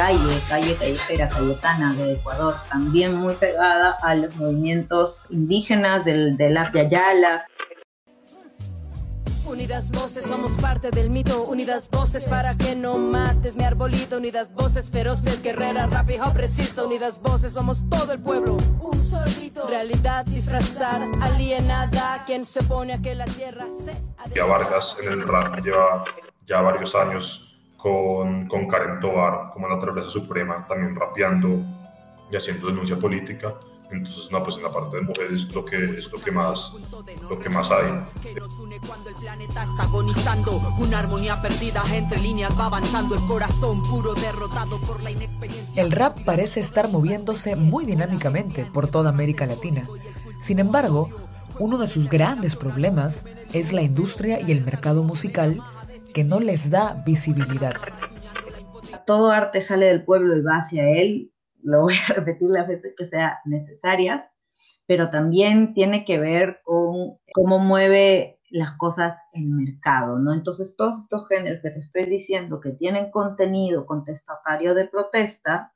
calle, 0.00 0.40
calle 0.48 0.74
callejera 0.74 1.28
cayetana 1.28 1.92
de 1.92 2.14
Ecuador, 2.14 2.54
también 2.70 3.14
muy 3.16 3.34
pegada 3.34 3.98
a 4.02 4.14
los 4.14 4.34
movimientos 4.36 5.20
indígenas 5.28 6.06
del, 6.06 6.38
del 6.38 6.56
Yala. 6.88 7.46
Unidas 9.44 9.90
voces, 9.90 10.24
somos 10.24 10.52
parte 10.52 10.90
del 10.90 11.10
mito. 11.10 11.42
Unidas 11.42 11.90
voces 11.90 12.24
para 12.24 12.54
que 12.54 12.74
no 12.76 12.98
mates 12.98 13.56
mi 13.56 13.64
arbolito. 13.64 14.16
Unidas 14.16 14.54
voces, 14.54 14.90
feroces, 14.90 15.42
guerreras, 15.42 15.90
rap 15.90 16.08
y 16.08 16.20
hop, 16.20 16.34
resisto. 16.34 16.86
Unidas 16.86 17.20
voces, 17.20 17.52
somos 17.52 17.82
todo 17.90 18.12
el 18.12 18.20
pueblo. 18.20 18.56
Un 18.80 19.04
solito. 19.04 19.66
Realidad 19.66 20.24
disfrazada, 20.24 21.10
alienada. 21.20 22.22
Quien 22.24 22.44
se 22.44 22.62
pone 22.62 22.94
a 22.94 23.02
que 23.02 23.14
la 23.14 23.24
tierra 23.24 23.66
se. 23.70 23.92
Ya 24.34 24.44
Vargas 24.44 24.96
en 25.02 25.12
el 25.12 25.26
rap 25.26 25.58
lleva 25.64 26.04
ya 26.46 26.60
varios 26.60 26.94
años 26.94 27.49
con, 27.82 28.46
con 28.46 28.66
Karen 28.68 29.00
Tovar 29.00 29.50
como 29.52 29.68
naturaleza 29.68 30.10
suprema, 30.10 30.66
también 30.66 30.94
rapeando 30.94 31.60
y 32.30 32.36
haciendo 32.36 32.68
denuncia 32.68 32.98
política. 32.98 33.54
Entonces, 33.90 34.30
no, 34.30 34.40
pues 34.42 34.56
en 34.56 34.62
la 34.62 34.70
parte 34.70 34.98
de 34.98 35.02
mujeres 35.02 35.32
es 35.32 35.54
lo 35.54 35.64
que, 35.64 35.98
es 35.98 36.12
lo 36.12 36.20
que, 36.20 36.30
más, 36.30 36.76
lo 37.28 37.38
que 37.38 37.48
más 37.48 37.72
hay. 37.72 37.90
Cuando 38.86 39.08
el 39.08 39.16
planeta 39.16 39.64
está 39.64 39.82
agonizando, 39.82 40.62
una 40.78 41.00
armonía 41.00 41.42
perdida 41.42 41.82
entre 41.92 42.20
líneas 42.20 42.56
va 42.58 42.66
avanzando, 42.66 43.16
el 43.16 43.26
corazón 43.26 43.82
puro 43.82 44.14
derrotado 44.14 44.80
por 44.82 45.02
la 45.02 45.10
inexperiencia. 45.10 45.82
El 45.82 45.90
rap 45.90 46.20
parece 46.24 46.60
estar 46.60 46.88
moviéndose 46.88 47.56
muy 47.56 47.84
dinámicamente 47.84 48.64
por 48.64 48.86
toda 48.86 49.10
América 49.10 49.44
Latina. 49.46 49.82
Sin 50.38 50.60
embargo, 50.60 51.10
uno 51.58 51.76
de 51.78 51.88
sus 51.88 52.08
grandes 52.08 52.54
problemas 52.54 53.24
es 53.52 53.72
la 53.72 53.82
industria 53.82 54.40
y 54.40 54.52
el 54.52 54.64
mercado 54.64 55.02
musical 55.02 55.60
que 56.14 56.24
no 56.24 56.40
les 56.40 56.70
da 56.70 57.02
visibilidad. 57.04 57.74
Todo 59.06 59.30
arte 59.30 59.60
sale 59.60 59.86
del 59.86 60.04
pueblo 60.04 60.36
y 60.36 60.42
va 60.42 60.58
hacia 60.58 60.88
él, 60.90 61.32
lo 61.62 61.82
voy 61.82 61.94
a 62.08 62.12
repetir 62.14 62.50
las 62.50 62.68
veces 62.68 62.94
que 62.96 63.08
sea 63.08 63.40
necesarias, 63.44 64.24
pero 64.86 65.10
también 65.10 65.74
tiene 65.74 66.04
que 66.04 66.18
ver 66.18 66.60
con 66.64 67.18
cómo 67.32 67.58
mueve 67.58 68.40
las 68.50 68.76
cosas 68.76 69.16
el 69.32 69.46
mercado, 69.46 70.18
¿no? 70.18 70.34
Entonces, 70.34 70.74
todos 70.76 71.02
estos 71.02 71.28
géneros 71.28 71.62
que 71.62 71.70
te 71.70 71.78
estoy 71.78 72.04
diciendo 72.06 72.60
que 72.60 72.70
tienen 72.72 73.10
contenido 73.12 73.86
contestatario 73.86 74.74
de 74.74 74.88
protesta, 74.88 75.72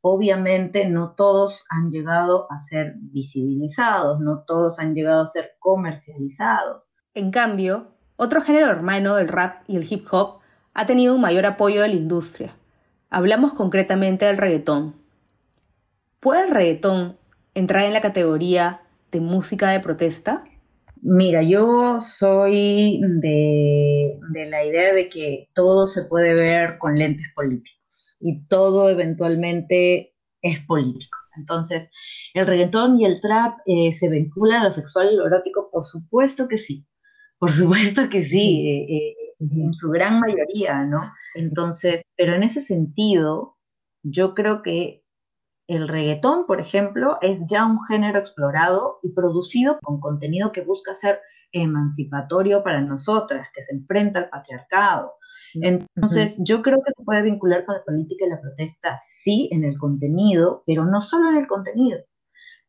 obviamente 0.00 0.86
no 0.88 1.14
todos 1.14 1.64
han 1.68 1.90
llegado 1.90 2.50
a 2.50 2.60
ser 2.60 2.94
visibilizados, 2.96 4.20
no 4.20 4.44
todos 4.46 4.78
han 4.78 4.94
llegado 4.94 5.22
a 5.22 5.28
ser 5.28 5.52
comercializados. 5.58 6.94
En 7.12 7.30
cambio, 7.30 7.93
otro 8.16 8.42
género 8.42 8.70
hermano 8.70 9.16
del 9.16 9.28
rap 9.28 9.62
y 9.66 9.76
el 9.76 9.86
hip 9.90 10.06
hop 10.10 10.40
ha 10.74 10.86
tenido 10.86 11.14
un 11.14 11.20
mayor 11.20 11.46
apoyo 11.46 11.82
de 11.82 11.88
la 11.88 11.94
industria. 11.94 12.54
Hablamos 13.10 13.52
concretamente 13.52 14.24
del 14.26 14.38
reggaetón. 14.38 14.94
¿Puede 16.20 16.44
el 16.44 16.50
reggaetón 16.50 17.16
entrar 17.54 17.84
en 17.84 17.92
la 17.92 18.00
categoría 18.00 18.82
de 19.12 19.20
música 19.20 19.70
de 19.70 19.80
protesta? 19.80 20.44
Mira, 21.06 21.42
yo 21.42 22.00
soy 22.00 23.00
de, 23.20 24.18
la 24.48 24.64
idea 24.64 24.94
de 24.94 25.10
que 25.10 25.50
todo 25.54 25.86
se 25.86 26.04
puede 26.04 26.34
ver 26.34 26.78
con 26.78 26.98
lentes 26.98 27.26
políticos 27.34 28.16
y 28.20 28.46
todo 28.46 28.88
eventualmente 28.88 30.14
es 30.40 30.64
político. 30.66 31.18
Entonces, 31.36 31.90
¿el 32.32 32.46
reggaetón 32.46 32.98
y 32.98 33.04
el 33.04 33.20
trap 33.20 33.58
eh, 33.66 33.92
se 33.92 34.08
vinculan 34.08 34.62
a 34.62 34.64
lo 34.64 34.70
sexual 34.70 35.12
y 35.12 35.16
lo 35.16 35.26
erótico? 35.26 35.68
Por 35.70 35.84
supuesto 35.84 36.48
que 36.48 36.58
sí. 36.58 36.86
Por 37.38 37.52
supuesto 37.52 38.08
que 38.08 38.24
sí, 38.24 38.68
eh, 38.68 38.96
eh, 38.96 39.14
en 39.40 39.74
su 39.74 39.90
gran 39.90 40.20
mayoría, 40.20 40.84
¿no? 40.84 41.00
Entonces, 41.34 42.02
pero 42.16 42.34
en 42.34 42.42
ese 42.42 42.60
sentido, 42.60 43.56
yo 44.02 44.34
creo 44.34 44.62
que 44.62 45.02
el 45.66 45.88
reggaetón, 45.88 46.46
por 46.46 46.60
ejemplo, 46.60 47.18
es 47.22 47.38
ya 47.48 47.64
un 47.64 47.84
género 47.86 48.18
explorado 48.18 48.98
y 49.02 49.12
producido 49.12 49.78
con 49.82 50.00
contenido 50.00 50.52
que 50.52 50.60
busca 50.62 50.94
ser 50.94 51.20
emancipatorio 51.52 52.62
para 52.62 52.80
nosotras, 52.80 53.48
que 53.54 53.64
se 53.64 53.74
enfrenta 53.74 54.18
al 54.20 54.28
patriarcado. 54.28 55.14
Entonces, 55.54 56.36
yo 56.44 56.62
creo 56.62 56.78
que 56.84 56.92
se 56.96 57.04
puede 57.04 57.22
vincular 57.22 57.64
con 57.64 57.76
la 57.76 57.84
política 57.84 58.26
y 58.26 58.30
la 58.30 58.40
protesta, 58.40 59.00
sí, 59.22 59.48
en 59.52 59.62
el 59.62 59.78
contenido, 59.78 60.64
pero 60.66 60.84
no 60.84 61.00
solo 61.00 61.30
en 61.30 61.36
el 61.36 61.46
contenido. 61.46 62.00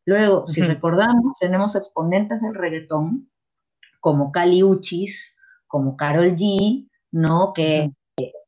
Luego, 0.04 0.46
si 0.46 0.62
recordamos, 0.62 1.36
tenemos 1.40 1.74
exponentes 1.74 2.40
del 2.40 2.54
reggaetón 2.54 3.28
como 4.06 4.30
Cali 4.30 4.62
Uchis, 4.62 5.36
como 5.66 5.96
Carol 5.96 6.36
G, 6.36 6.88
¿no? 7.10 7.52
Que 7.52 7.90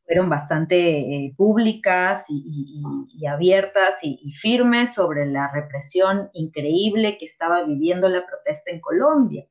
fueron 0.06 0.30
bastante 0.30 0.76
eh, 1.00 1.34
públicas 1.36 2.26
y, 2.28 3.26
abiertas 3.26 3.96
y, 4.02 4.30
firmes 4.40 4.94
sobre 4.94 5.26
la 5.26 5.50
represión 5.52 6.30
increíble 6.32 7.18
que 7.18 7.26
estaba 7.26 7.64
viviendo 7.64 8.08
la 8.08 8.24
protesta 8.24 8.70
en 8.70 8.80
Colombia, 8.80 9.48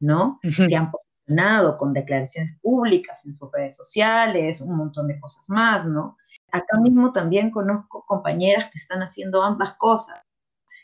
¿no? 0.00 0.40
Se 0.44 0.74
han 0.74 0.90
posicionado 0.90 1.76
con 1.76 1.92
declaraciones 1.92 2.58
públicas 2.62 3.26
en 3.26 3.34
sus 3.34 3.52
redes 3.52 3.76
sociales, 3.76 4.62
un 4.62 4.74
montón 4.74 5.08
de 5.08 5.20
cosas 5.20 5.44
más, 5.50 5.84
¿no? 5.84 6.16
Acá 6.52 6.78
mismo 6.80 7.12
también 7.12 7.50
conozco 7.50 8.06
compañeras 8.06 8.70
que 8.70 8.78
están 8.78 9.02
haciendo 9.02 9.42
ambas 9.42 9.74
cosas 9.74 10.22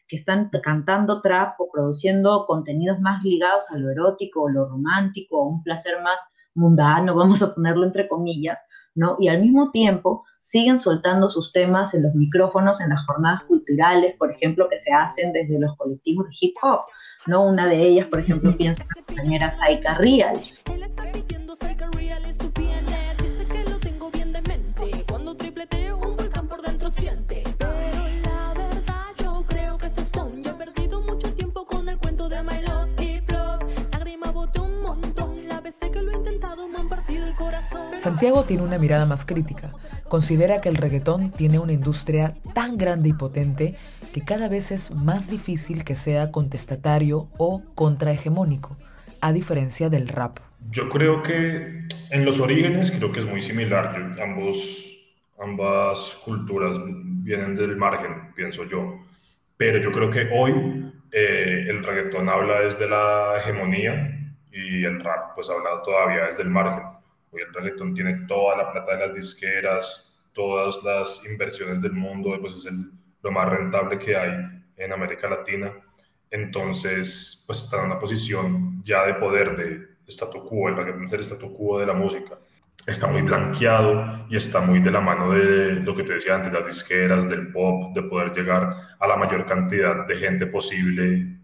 que 0.08 0.16
están 0.16 0.50
cantando 0.62 1.20
trap 1.20 1.60
o 1.60 1.68
produciendo 1.72 2.44
contenidos 2.46 3.00
más 3.00 3.22
ligados 3.22 3.70
a 3.70 3.78
lo 3.78 3.90
erótico 3.90 4.42
o 4.42 4.48
lo 4.48 4.66
romántico 4.68 5.40
o 5.40 5.48
un 5.48 5.62
placer 5.62 6.00
más 6.02 6.20
mundano, 6.54 7.14
vamos 7.16 7.42
a 7.42 7.54
ponerlo 7.54 7.84
entre 7.84 8.08
comillas, 8.08 8.58
¿no? 8.94 9.16
Y 9.18 9.28
al 9.28 9.40
mismo 9.40 9.70
tiempo 9.70 10.24
siguen 10.42 10.78
soltando 10.78 11.28
sus 11.28 11.52
temas 11.52 11.92
en 11.94 12.04
los 12.04 12.14
micrófonos 12.14 12.80
en 12.80 12.90
las 12.90 13.04
jornadas 13.04 13.42
culturales, 13.44 14.14
por 14.16 14.30
ejemplo, 14.30 14.68
que 14.68 14.78
se 14.78 14.92
hacen 14.92 15.32
desde 15.32 15.58
los 15.58 15.76
colectivos 15.76 16.28
de 16.28 16.36
hip 16.40 16.54
hop, 16.62 16.82
¿no? 17.26 17.44
Una 17.44 17.66
de 17.66 17.80
ellas, 17.80 18.06
por 18.06 18.20
ejemplo, 18.20 18.56
pienso 18.56 18.82
en 18.82 18.88
la 18.88 19.04
compañera 19.06 19.50
Saika 19.50 19.98
Real. 19.98 20.40
Santiago 37.98 38.44
tiene 38.44 38.62
una 38.62 38.78
mirada 38.78 39.06
más 39.06 39.24
crítica. 39.24 39.72
Considera 40.08 40.60
que 40.60 40.68
el 40.68 40.76
reggaetón 40.76 41.32
tiene 41.32 41.58
una 41.58 41.72
industria 41.72 42.34
tan 42.54 42.76
grande 42.76 43.08
y 43.08 43.12
potente 43.14 43.74
que 44.12 44.22
cada 44.22 44.48
vez 44.48 44.70
es 44.70 44.90
más 44.92 45.30
difícil 45.30 45.82
que 45.82 45.96
sea 45.96 46.30
contestatario 46.30 47.28
o 47.38 47.62
contrahegemónico, 47.74 48.76
a 49.20 49.32
diferencia 49.32 49.88
del 49.88 50.08
rap. 50.08 50.38
Yo 50.70 50.88
creo 50.88 51.22
que 51.22 51.86
en 52.10 52.24
los 52.24 52.38
orígenes 52.38 52.92
creo 52.92 53.12
que 53.12 53.20
es 53.20 53.26
muy 53.26 53.40
similar. 53.40 54.16
ambos, 54.22 54.58
ambas 55.40 56.18
culturas 56.24 56.78
vienen 56.84 57.56
del 57.56 57.76
margen, 57.76 58.34
pienso 58.34 58.64
yo. 58.64 59.00
Pero 59.56 59.78
yo 59.78 59.90
creo 59.90 60.10
que 60.10 60.28
hoy 60.32 60.92
eh, 61.12 61.66
el 61.68 61.82
reggaetón 61.82 62.28
habla 62.28 62.60
desde 62.60 62.88
la 62.88 63.34
hegemonía 63.38 64.32
y 64.52 64.84
el 64.84 65.00
rap 65.00 65.34
pues 65.34 65.48
habla 65.50 65.82
todavía 65.82 66.24
desde 66.24 66.42
el 66.42 66.50
margen 66.50 66.95
Hoy 67.36 67.42
el 67.42 67.52
reggaetón 67.52 67.92
tiene 67.92 68.26
toda 68.26 68.56
la 68.56 68.72
plata 68.72 68.96
de 68.96 69.06
las 69.06 69.14
disqueras, 69.14 70.18
todas 70.32 70.82
las 70.82 71.22
inversiones 71.30 71.82
del 71.82 71.92
mundo, 71.92 72.34
pues 72.40 72.54
es 72.54 72.64
el, 72.64 72.90
lo 73.22 73.30
más 73.30 73.46
rentable 73.50 73.98
que 73.98 74.16
hay 74.16 74.32
en 74.74 74.92
América 74.92 75.28
Latina. 75.28 75.70
Entonces, 76.30 77.44
pues 77.46 77.64
está 77.64 77.80
en 77.80 77.86
una 77.86 77.98
posición 77.98 78.82
ya 78.82 79.04
de 79.04 79.14
poder 79.14 79.54
de 79.54 79.86
statu 80.08 80.46
quo, 80.46 80.70
el 80.70 80.76
reggaetón 80.76 81.04
es 81.04 81.12
el 81.12 81.20
statu 81.20 81.54
quo 81.54 81.78
de 81.78 81.86
la 81.86 81.92
música. 81.92 82.38
Está 82.86 83.06
muy 83.06 83.20
blanqueado 83.20 84.26
y 84.30 84.36
está 84.36 84.62
muy 84.62 84.80
de 84.80 84.90
la 84.90 85.00
mano 85.00 85.32
de 85.32 85.74
lo 85.74 85.94
que 85.94 86.04
te 86.04 86.14
decía 86.14 86.36
antes, 86.36 86.52
las 86.52 86.66
disqueras, 86.66 87.28
del 87.28 87.52
pop, 87.52 87.94
de 87.94 88.02
poder 88.02 88.32
llegar 88.32 88.96
a 88.98 89.06
la 89.06 89.16
mayor 89.16 89.44
cantidad 89.44 90.06
de 90.06 90.16
gente 90.16 90.46
posible 90.46 91.36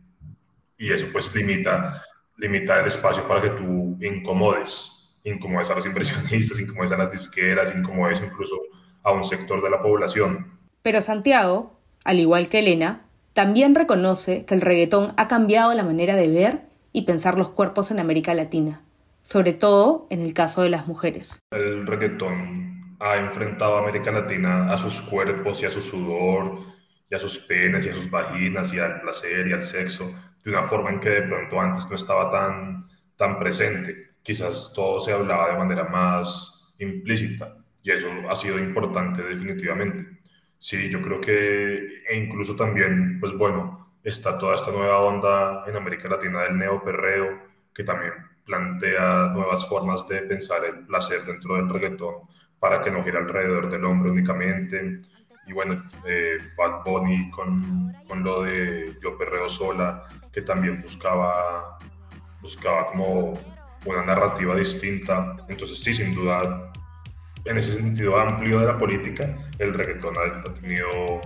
y 0.78 0.90
eso 0.90 1.06
pues 1.12 1.34
limita, 1.34 2.02
limita 2.38 2.80
el 2.80 2.86
espacio 2.86 3.28
para 3.28 3.42
que 3.42 3.50
tú 3.50 3.98
incomodes, 4.00 5.01
incomodes 5.24 5.70
a 5.70 5.74
los 5.74 5.86
inversionistas, 5.86 6.60
incomodes 6.60 6.92
a 6.92 6.96
las 6.96 7.12
disqueras, 7.12 7.74
incomodes 7.74 8.22
incluso 8.22 8.56
a 9.02 9.12
un 9.12 9.24
sector 9.24 9.62
de 9.62 9.70
la 9.70 9.82
población. 9.82 10.58
Pero 10.82 11.00
Santiago, 11.00 11.78
al 12.04 12.18
igual 12.18 12.48
que 12.48 12.60
Elena, 12.60 13.02
también 13.32 13.74
reconoce 13.74 14.44
que 14.44 14.54
el 14.54 14.60
reggaetón 14.60 15.14
ha 15.16 15.28
cambiado 15.28 15.72
la 15.74 15.84
manera 15.84 16.16
de 16.16 16.28
ver 16.28 16.60
y 16.92 17.02
pensar 17.02 17.38
los 17.38 17.48
cuerpos 17.48 17.90
en 17.90 17.98
América 17.98 18.34
Latina, 18.34 18.82
sobre 19.22 19.52
todo 19.52 20.06
en 20.10 20.22
el 20.22 20.34
caso 20.34 20.62
de 20.62 20.68
las 20.68 20.86
mujeres. 20.86 21.38
El 21.50 21.86
reggaetón 21.86 22.96
ha 23.00 23.16
enfrentado 23.16 23.76
a 23.76 23.82
América 23.82 24.10
Latina 24.10 24.72
a 24.72 24.76
sus 24.76 25.00
cuerpos 25.02 25.62
y 25.62 25.66
a 25.66 25.70
su 25.70 25.80
sudor, 25.80 26.58
y 27.12 27.14
a 27.14 27.18
sus 27.18 27.38
penes 27.40 27.84
y 27.84 27.90
a 27.90 27.94
sus 27.94 28.10
vaginas 28.10 28.72
y 28.72 28.78
al 28.78 29.02
placer 29.02 29.46
y 29.46 29.52
al 29.52 29.62
sexo 29.62 30.14
de 30.42 30.50
una 30.50 30.62
forma 30.62 30.90
en 30.90 30.98
que 30.98 31.10
de 31.10 31.22
pronto 31.22 31.60
antes 31.60 31.88
no 31.88 31.94
estaba 31.96 32.30
tan, 32.30 32.88
tan 33.16 33.38
presente. 33.38 34.11
Quizás 34.22 34.72
todo 34.74 35.00
se 35.00 35.12
hablaba 35.12 35.52
de 35.52 35.58
manera 35.58 35.84
más 35.84 36.72
implícita 36.78 37.56
y 37.82 37.90
eso 37.90 38.08
ha 38.28 38.34
sido 38.36 38.58
importante 38.58 39.22
definitivamente. 39.22 40.06
Sí, 40.58 40.88
yo 40.88 41.02
creo 41.02 41.20
que 41.20 42.02
e 42.08 42.16
incluso 42.16 42.54
también, 42.54 43.18
pues 43.18 43.36
bueno, 43.36 43.96
está 44.04 44.38
toda 44.38 44.54
esta 44.54 44.70
nueva 44.70 45.00
onda 45.00 45.64
en 45.66 45.76
América 45.76 46.08
Latina 46.08 46.42
del 46.42 46.58
neoperreo, 46.58 47.40
que 47.74 47.84
también 47.84 48.12
plantea 48.44 49.30
nuevas 49.34 49.68
formas 49.68 50.06
de 50.08 50.22
pensar 50.22 50.64
el 50.64 50.86
placer 50.86 51.24
dentro 51.24 51.56
del 51.56 51.68
reggaetón 51.68 52.28
para 52.58 52.80
que 52.80 52.90
no 52.90 53.02
gire 53.02 53.18
alrededor 53.18 53.70
del 53.70 53.84
hombre 53.84 54.10
únicamente. 54.10 55.00
Y 55.46 55.52
bueno, 55.52 55.82
eh, 56.06 56.36
Bad 56.56 56.84
Bunny 56.84 57.28
con, 57.30 57.92
con, 58.06 58.22
lo 58.22 58.42
de 58.44 58.96
Yo 59.02 59.18
Perreo 59.18 59.48
Sola, 59.48 60.06
que 60.32 60.42
también 60.42 60.80
buscaba, 60.80 61.76
buscaba 62.40 62.86
como 62.86 63.32
una 63.84 64.04
narrativa 64.04 64.54
distinta. 64.54 65.36
Entonces 65.48 65.78
sí, 65.78 65.94
sin 65.94 66.14
duda, 66.14 66.72
en 67.44 67.58
ese 67.58 67.74
sentido 67.74 68.18
amplio 68.18 68.60
de 68.60 68.66
la 68.66 68.78
política, 68.78 69.36
el 69.58 69.74
reggaetón 69.74 70.14
ha, 70.16 70.42
tenido 70.54 71.20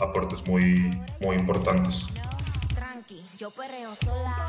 aportes 0.00 0.46
muy, 0.46 0.90
muy 1.20 1.36
importantes. 1.36 2.06
Tranqui, 2.74 3.24
yo 3.38 3.50
perreo 3.50 3.94
sola. 3.94 4.41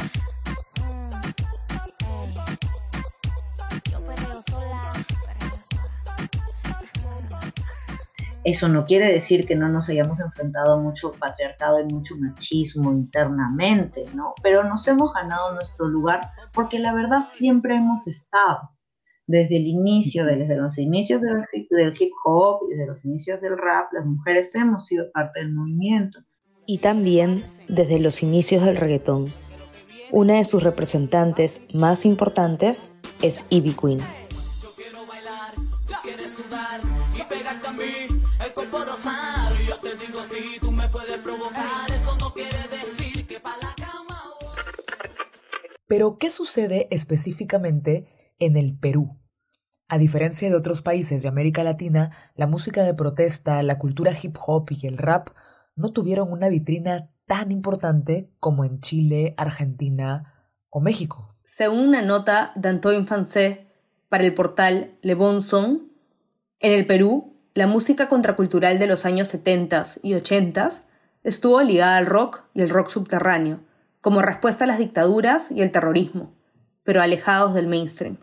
Eso 8.44 8.68
no 8.68 8.84
quiere 8.86 9.12
decir 9.12 9.46
que 9.46 9.56
no 9.56 9.70
nos 9.70 9.88
hayamos 9.90 10.20
enfrentado 10.20 10.74
a 10.74 10.80
mucho 10.80 11.12
patriarcado 11.12 11.80
y 11.80 11.86
mucho 11.86 12.16
machismo 12.18 12.92
internamente, 12.92 14.04
¿no? 14.14 14.34
Pero 14.42 14.64
nos 14.64 14.86
hemos 14.88 15.14
ganado 15.14 15.54
nuestro 15.54 15.88
lugar 15.88 16.22
porque 16.54 16.80
la 16.80 16.94
verdad 16.94 17.24
siempre 17.34 17.76
hemos 17.76 18.06
estado 18.08 18.70
desde 19.28 19.58
el 19.58 19.68
inicio, 19.68 20.26
desde 20.26 20.56
los 20.56 20.78
inicios 20.78 21.22
del, 21.22 21.46
del 21.70 21.94
hip 21.98 22.12
hop, 22.26 22.68
desde 22.70 22.86
los 22.86 23.06
inicios 23.06 23.42
del 23.42 23.58
rap, 23.58 23.92
las 23.94 24.06
mujeres 24.06 24.54
hemos 24.56 24.86
sido 24.88 25.12
parte 25.12 25.40
del 25.40 25.54
movimiento. 25.54 26.20
Y 26.66 26.80
también 26.80 27.44
desde 27.68 28.00
los 28.00 28.24
inicios 28.24 28.64
del 28.64 28.78
reggaetón. 28.78 29.28
Una 30.12 30.36
de 30.36 30.46
sus 30.46 30.64
representantes 30.64 31.62
más 31.74 32.06
importantes 32.06 32.92
es 33.22 33.46
Ivy 33.50 33.74
Queen. 33.74 34.00
Pero, 45.88 46.18
¿qué 46.18 46.30
sucede 46.30 46.88
específicamente 46.92 48.08
en 48.40 48.58
el 48.58 48.78
Perú. 48.78 49.18
A 49.88 49.98
diferencia 49.98 50.50
de 50.50 50.56
otros 50.56 50.82
países 50.82 51.22
de 51.22 51.30
América 51.30 51.64
Latina, 51.64 52.12
la 52.36 52.48
música 52.48 52.84
de 52.84 52.94
protesta, 52.94 53.62
la 53.64 53.78
cultura 53.78 54.14
hip 54.22 54.38
hop 54.46 54.70
y 54.72 54.88
el 54.88 54.98
rap 54.98 55.30
no 55.76 55.90
tuvieron 55.90 56.32
una 56.32 56.50
vitrina 56.50 57.10
tan 57.26 57.52
importante 57.52 58.30
como 58.40 58.66
en 58.66 58.80
Chile, 58.82 59.34
Argentina 59.38 60.52
o 60.70 60.82
México. 60.82 61.36
Según 61.44 61.88
una 61.88 62.02
nota 62.02 62.52
de 62.56 62.70
Antoine 62.70 63.06
Fancé 63.06 63.68
para 64.10 64.24
el 64.24 64.34
portal 64.34 64.98
Le 65.02 65.16
Bon 65.16 65.42
Son, 65.42 65.92
en 66.60 66.72
el 66.74 66.86
Perú, 66.86 67.33
la 67.54 67.68
música 67.68 68.08
contracultural 68.08 68.80
de 68.80 68.88
los 68.88 69.06
años 69.06 69.28
70 69.30 69.84
y 70.02 70.14
80 70.16 70.70
estuvo 71.24 71.62
ligada 71.62 71.98
al 71.98 72.06
rock 72.06 72.44
y 72.54 72.62
el 72.62 72.70
rock 72.70 72.90
subterráneo, 72.90 73.60
como 74.02 74.22
respuesta 74.22 74.64
a 74.64 74.68
las 74.68 74.78
dictaduras 74.78 75.52
y 75.52 75.62
el 75.62 75.72
terrorismo 75.72 76.34
pero 76.84 77.02
alejados 77.02 77.54
del 77.54 77.68
mainstream. 77.68 78.18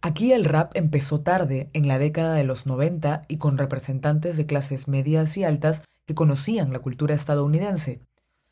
Aquí 0.00 0.32
el 0.32 0.44
rap 0.44 0.72
empezó 0.74 1.20
tarde, 1.20 1.70
en 1.72 1.88
la 1.88 1.98
década 1.98 2.34
de 2.34 2.44
los 2.44 2.66
90, 2.66 3.22
y 3.28 3.38
con 3.38 3.56
representantes 3.56 4.36
de 4.36 4.46
clases 4.46 4.88
medias 4.88 5.36
y 5.36 5.44
altas 5.44 5.84
que 6.06 6.14
conocían 6.14 6.72
la 6.72 6.80
cultura 6.80 7.14
estadounidense. 7.14 8.00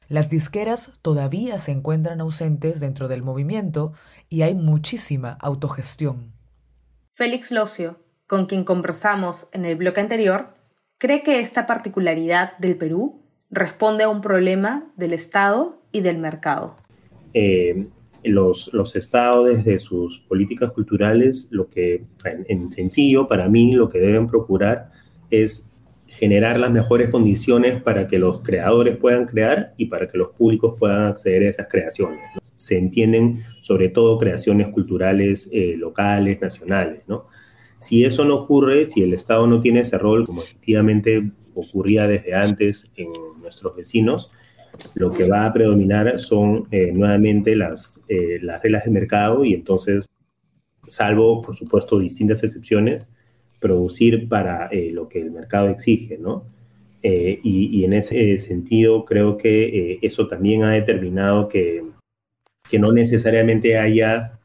Las 0.08 0.30
disqueras 0.30 0.92
todavía 1.02 1.58
se 1.58 1.72
encuentran 1.72 2.20
ausentes 2.20 2.80
dentro 2.80 3.08
del 3.08 3.22
movimiento 3.22 3.92
y 4.28 4.42
hay 4.42 4.54
muchísima 4.54 5.36
autogestión. 5.40 6.32
Félix 7.14 7.50
Locio, 7.50 8.00
con 8.30 8.46
quien 8.46 8.62
conversamos 8.62 9.48
en 9.52 9.64
el 9.64 9.74
bloque 9.74 10.00
anterior, 10.00 10.54
cree 10.98 11.24
que 11.24 11.40
esta 11.40 11.66
particularidad 11.66 12.56
del 12.58 12.76
Perú 12.76 13.20
responde 13.50 14.04
a 14.04 14.08
un 14.08 14.20
problema 14.20 14.88
del 14.94 15.14
Estado 15.14 15.82
y 15.90 16.02
del 16.02 16.18
mercado. 16.18 16.76
Eh, 17.34 17.88
los, 18.22 18.72
los 18.72 18.94
estados 18.94 19.48
desde 19.48 19.80
sus 19.80 20.20
políticas 20.20 20.70
culturales, 20.70 21.48
lo 21.50 21.68
que 21.68 22.04
en, 22.46 22.70
sencillo 22.70 23.26
para 23.26 23.48
mí 23.48 23.72
lo 23.72 23.88
que 23.88 23.98
deben 23.98 24.28
procurar 24.28 24.92
es 25.32 25.68
generar 26.06 26.60
las 26.60 26.70
mejores 26.70 27.08
condiciones 27.08 27.82
para 27.82 28.06
que 28.06 28.20
los 28.20 28.42
creadores 28.42 28.96
puedan 28.96 29.26
crear 29.26 29.74
y 29.76 29.86
para 29.86 30.06
que 30.06 30.18
los 30.18 30.28
públicos 30.28 30.76
puedan 30.78 31.08
acceder 31.08 31.42
a 31.42 31.48
esas 31.48 31.66
creaciones. 31.66 32.20
Se 32.54 32.78
entienden 32.78 33.40
sobre 33.60 33.88
todo 33.88 34.18
creaciones 34.18 34.68
culturales 34.68 35.50
eh, 35.52 35.74
locales, 35.76 36.40
nacionales. 36.40 37.02
¿no? 37.08 37.26
Si 37.80 38.04
eso 38.04 38.26
no 38.26 38.36
ocurre, 38.36 38.84
si 38.84 39.02
el 39.02 39.14
Estado 39.14 39.46
no 39.46 39.58
tiene 39.58 39.80
ese 39.80 39.96
rol, 39.96 40.26
como 40.26 40.42
efectivamente 40.42 41.30
ocurría 41.54 42.06
desde 42.06 42.34
antes 42.34 42.90
en 42.94 43.08
nuestros 43.40 43.74
vecinos, 43.74 44.30
lo 44.94 45.10
que 45.12 45.26
va 45.26 45.46
a 45.46 45.52
predominar 45.52 46.18
son 46.18 46.68
eh, 46.70 46.92
nuevamente 46.92 47.56
las, 47.56 48.00
eh, 48.06 48.38
las 48.42 48.62
reglas 48.62 48.84
de 48.84 48.90
mercado 48.90 49.44
y 49.46 49.54
entonces, 49.54 50.06
salvo, 50.86 51.40
por 51.40 51.56
supuesto, 51.56 51.98
distintas 51.98 52.42
excepciones, 52.42 53.06
producir 53.60 54.28
para 54.28 54.66
eh, 54.66 54.90
lo 54.92 55.08
que 55.08 55.20
el 55.20 55.30
mercado 55.30 55.68
exige, 55.68 56.18
¿no? 56.18 56.44
Y, 57.02 57.82
en 57.82 57.94
ese 57.94 58.36
sentido, 58.36 59.06
creo 59.06 59.38
que 59.38 59.98
eso 60.02 60.28
también 60.28 60.64
ha 60.64 60.72
determinado 60.72 61.48
que, 61.48 61.82
que 62.68 62.78
no 62.78 62.92
necesariamente 62.92 63.78
haya 63.78 64.39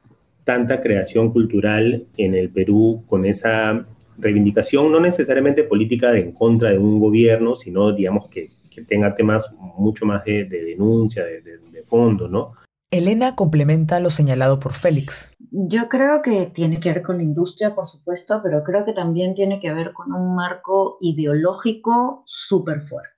tanta 0.45 0.79
creación 0.79 1.31
cultural 1.31 2.05
en 2.15 2.35
el 2.35 2.49
Perú 2.49 3.03
con 3.07 3.25
esa 3.25 3.85
reivindicación, 4.17 4.89
no 4.91 5.01
necesariamente 5.01 5.65
política 5.65 6.11
de 6.11 6.21
en 6.21 6.31
contra 6.31 6.69
de 6.69 6.77
un 6.77 6.99
gobierno, 6.99 7.57
sino, 7.57 7.91
digamos, 7.91 8.29
que 8.29 8.51
que 8.75 8.83
tenga 8.83 9.15
temas 9.15 9.51
mucho 9.77 10.05
más 10.05 10.23
de, 10.25 10.45
denuncia, 10.45 11.23
de, 11.23 11.41
de, 11.41 11.83
fondo, 11.83 12.27
¿no? 12.27 12.53
Elena 12.91 13.35
complementa 13.35 13.99
lo 13.99 14.09
señalado 14.09 14.59
por 14.59 14.73
Félix. 14.73 15.33
Yo 15.51 15.87
creo 15.87 16.21
que 16.21 16.47
tiene 16.47 16.79
que 16.79 16.89
ver 16.91 17.01
con 17.03 17.17
la 17.17 17.23
industria, 17.23 17.75
por 17.75 17.85
supuesto, 17.85 18.41
pero 18.43 18.63
creo 18.63 18.85
que 18.85 18.93
también 18.93 19.35
tiene 19.35 19.59
que 19.59 19.71
ver 19.71 19.93
con 19.93 20.11
un 20.11 20.35
marco 20.35 20.97
ideológico 20.99 22.23
súper 22.25 22.81
fuerte. 22.81 23.09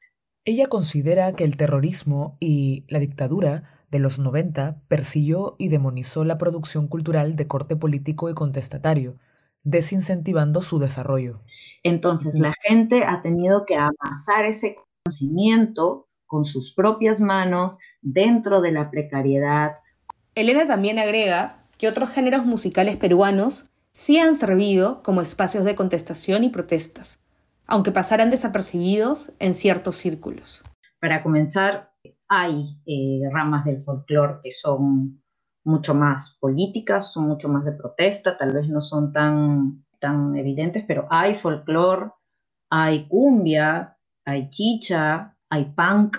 Ella 0.45 0.67
considera 0.67 1.33
que 1.33 1.43
el 1.43 1.57
terrorismo 1.57 2.37
y 2.39 2.85
la 2.89 2.99
dictadura 2.99 3.76
de 3.89 3.99
los 3.99 4.19
90 4.19 4.81
persiguió 4.87 5.55
y 5.57 5.69
demonizó 5.69 6.23
la 6.23 6.37
producción 6.37 6.87
cultural 6.87 7.35
de 7.35 7.47
corte 7.47 7.75
político 7.75 8.29
y 8.29 8.33
contestatario, 8.33 9.15
desincentivando 9.63 10.61
su 10.61 10.79
desarrollo. 10.79 11.41
Entonces 11.83 12.35
la 12.35 12.53
gente 12.61 13.03
ha 13.03 13.21
tenido 13.21 13.65
que 13.65 13.75
amasar 13.75 14.45
ese 14.45 14.75
conocimiento 15.03 16.07
con 16.25 16.45
sus 16.45 16.73
propias 16.73 17.19
manos 17.19 17.77
dentro 18.01 18.61
de 18.61 18.71
la 18.71 18.91
precariedad. 18.91 19.77
Elena 20.35 20.67
también 20.67 20.99
agrega 20.99 21.63
que 21.77 21.87
otros 21.87 22.11
géneros 22.11 22.45
musicales 22.45 22.97
peruanos 22.97 23.69
sí 23.93 24.19
han 24.19 24.35
servido 24.35 25.01
como 25.03 25.21
espacios 25.21 25.63
de 25.63 25.75
contestación 25.75 26.43
y 26.43 26.49
protestas, 26.49 27.19
aunque 27.65 27.91
pasaran 27.91 28.29
desapercibidos 28.29 29.31
en 29.39 29.53
ciertos 29.53 29.95
círculos. 29.95 30.63
Para 30.99 31.23
comenzar, 31.23 31.91
hay 32.29 32.65
eh, 32.85 33.21
ramas 33.31 33.65
del 33.65 33.83
folclore 33.83 34.39
que 34.43 34.51
son 34.51 35.21
mucho 35.63 35.93
más 35.93 36.37
políticas, 36.39 37.11
son 37.11 37.27
mucho 37.27 37.49
más 37.49 37.65
de 37.65 37.73
protesta, 37.73 38.37
tal 38.37 38.53
vez 38.53 38.69
no 38.69 38.81
son 38.81 39.11
tan, 39.11 39.83
tan 39.99 40.35
evidentes, 40.35 40.85
pero 40.87 41.07
hay 41.09 41.35
folclore, 41.35 42.11
hay 42.69 43.07
cumbia, 43.07 43.97
hay 44.25 44.49
chicha, 44.49 45.35
hay 45.49 45.65
punk, 45.65 46.17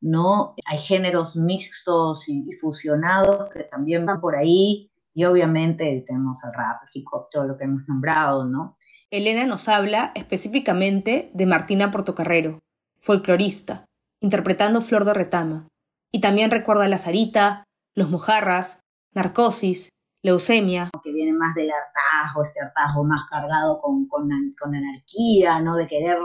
¿no? 0.00 0.54
Hay 0.66 0.78
géneros 0.78 1.36
mixtos 1.36 2.28
y, 2.28 2.52
fusionados 2.60 3.50
que 3.50 3.64
también 3.64 4.06
van 4.06 4.20
por 4.20 4.36
ahí, 4.36 4.90
y 5.12 5.24
obviamente 5.24 6.04
tenemos 6.06 6.42
el 6.44 6.52
rap, 6.52 6.82
el 6.82 6.88
hip 6.94 7.06
hop, 7.10 7.28
todo 7.30 7.44
lo 7.44 7.58
que 7.58 7.64
hemos 7.64 7.86
nombrado, 7.88 8.44
¿no? 8.44 8.76
Elena 9.10 9.44
nos 9.44 9.68
habla 9.68 10.12
específicamente 10.14 11.30
de 11.34 11.46
Martina 11.46 11.90
Portocarrero, 11.90 12.60
folclorista, 13.00 13.86
interpretando 14.20 14.82
Flor 14.82 15.04
de 15.04 15.14
Retama, 15.14 15.68
y 16.12 16.20
también 16.20 16.50
recuerda 16.50 16.84
a 16.84 16.88
la 16.88 16.98
Sarita, 16.98 17.64
los 17.94 18.10
mojarras, 18.10 18.80
narcosis, 19.14 19.90
leucemia. 20.22 20.90
Que 21.02 21.12
viene 21.12 21.32
más 21.32 21.54
del 21.54 21.70
hartazgo, 21.70 22.42
este 22.42 22.60
hartazgo 22.60 23.04
más 23.04 23.28
cargado 23.28 23.80
con, 23.80 24.06
con, 24.08 24.28
con 24.58 24.74
anarquía, 24.74 25.60
¿no? 25.60 25.76
De 25.76 25.86
querer 25.86 26.18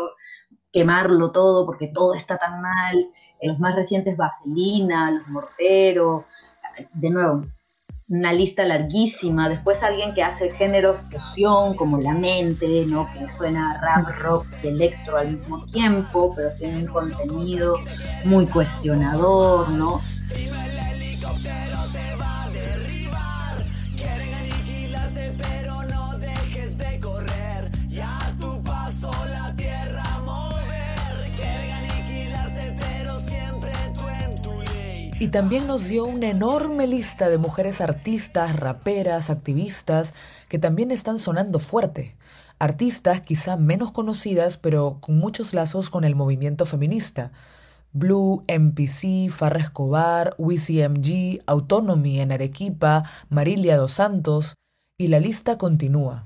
quemarlo 0.71 1.31
todo 1.31 1.65
porque 1.65 1.87
todo 1.93 2.13
está 2.13 2.37
tan 2.37 2.61
mal. 2.61 3.09
En 3.39 3.51
los 3.51 3.59
más 3.59 3.75
recientes, 3.75 4.17
Vaselina, 4.17 5.11
Los 5.11 5.27
Morteros, 5.27 6.25
de 6.93 7.09
nuevo, 7.09 7.45
una 8.07 8.33
lista 8.33 8.63
larguísima. 8.65 9.49
Después 9.49 9.81
alguien 9.83 10.13
que 10.13 10.23
hace 10.23 10.51
géneros 10.51 11.09
fusión, 11.11 11.75
como 11.75 11.99
La 11.99 12.13
Mente, 12.13 12.85
¿no? 12.87 13.07
que 13.13 13.29
suena 13.29 13.79
rap, 13.81 14.07
rock 14.19 14.45
y 14.63 14.67
electro 14.67 15.17
al 15.17 15.37
mismo 15.37 15.65
tiempo, 15.65 16.33
pero 16.35 16.51
tiene 16.57 16.81
un 16.81 16.87
contenido 16.87 17.75
muy 18.23 18.45
cuestionador, 18.47 19.69
¿no? 19.69 20.01
Y 35.17 35.29
también 35.29 35.65
nos 35.65 35.87
dio 35.87 36.05
una 36.05 36.29
enorme 36.29 36.87
lista 36.87 37.29
de 37.29 37.37
mujeres 37.37 37.79
artistas, 37.79 38.53
raperas, 38.53 39.29
activistas, 39.29 40.13
que 40.49 40.59
también 40.59 40.91
están 40.91 41.19
sonando 41.19 41.59
fuerte. 41.59 42.17
Artistas 42.59 43.21
quizá 43.21 43.55
menos 43.55 43.93
conocidas, 43.93 44.57
pero 44.57 44.97
con 44.99 45.17
muchos 45.17 45.53
lazos 45.53 45.89
con 45.89 46.03
el 46.03 46.15
movimiento 46.15 46.65
feminista. 46.65 47.31
Blue, 47.93 48.43
MPC, 48.49 49.31
Farra 49.31 49.61
Escobar, 49.61 50.35
WCMG, 50.37 51.43
Autonomy 51.45 52.19
en 52.19 52.33
Arequipa, 52.33 53.09
Marilia 53.29 53.77
dos 53.77 53.93
Santos, 53.93 54.55
y 54.97 55.07
la 55.07 55.21
lista 55.21 55.57
continúa. 55.57 56.25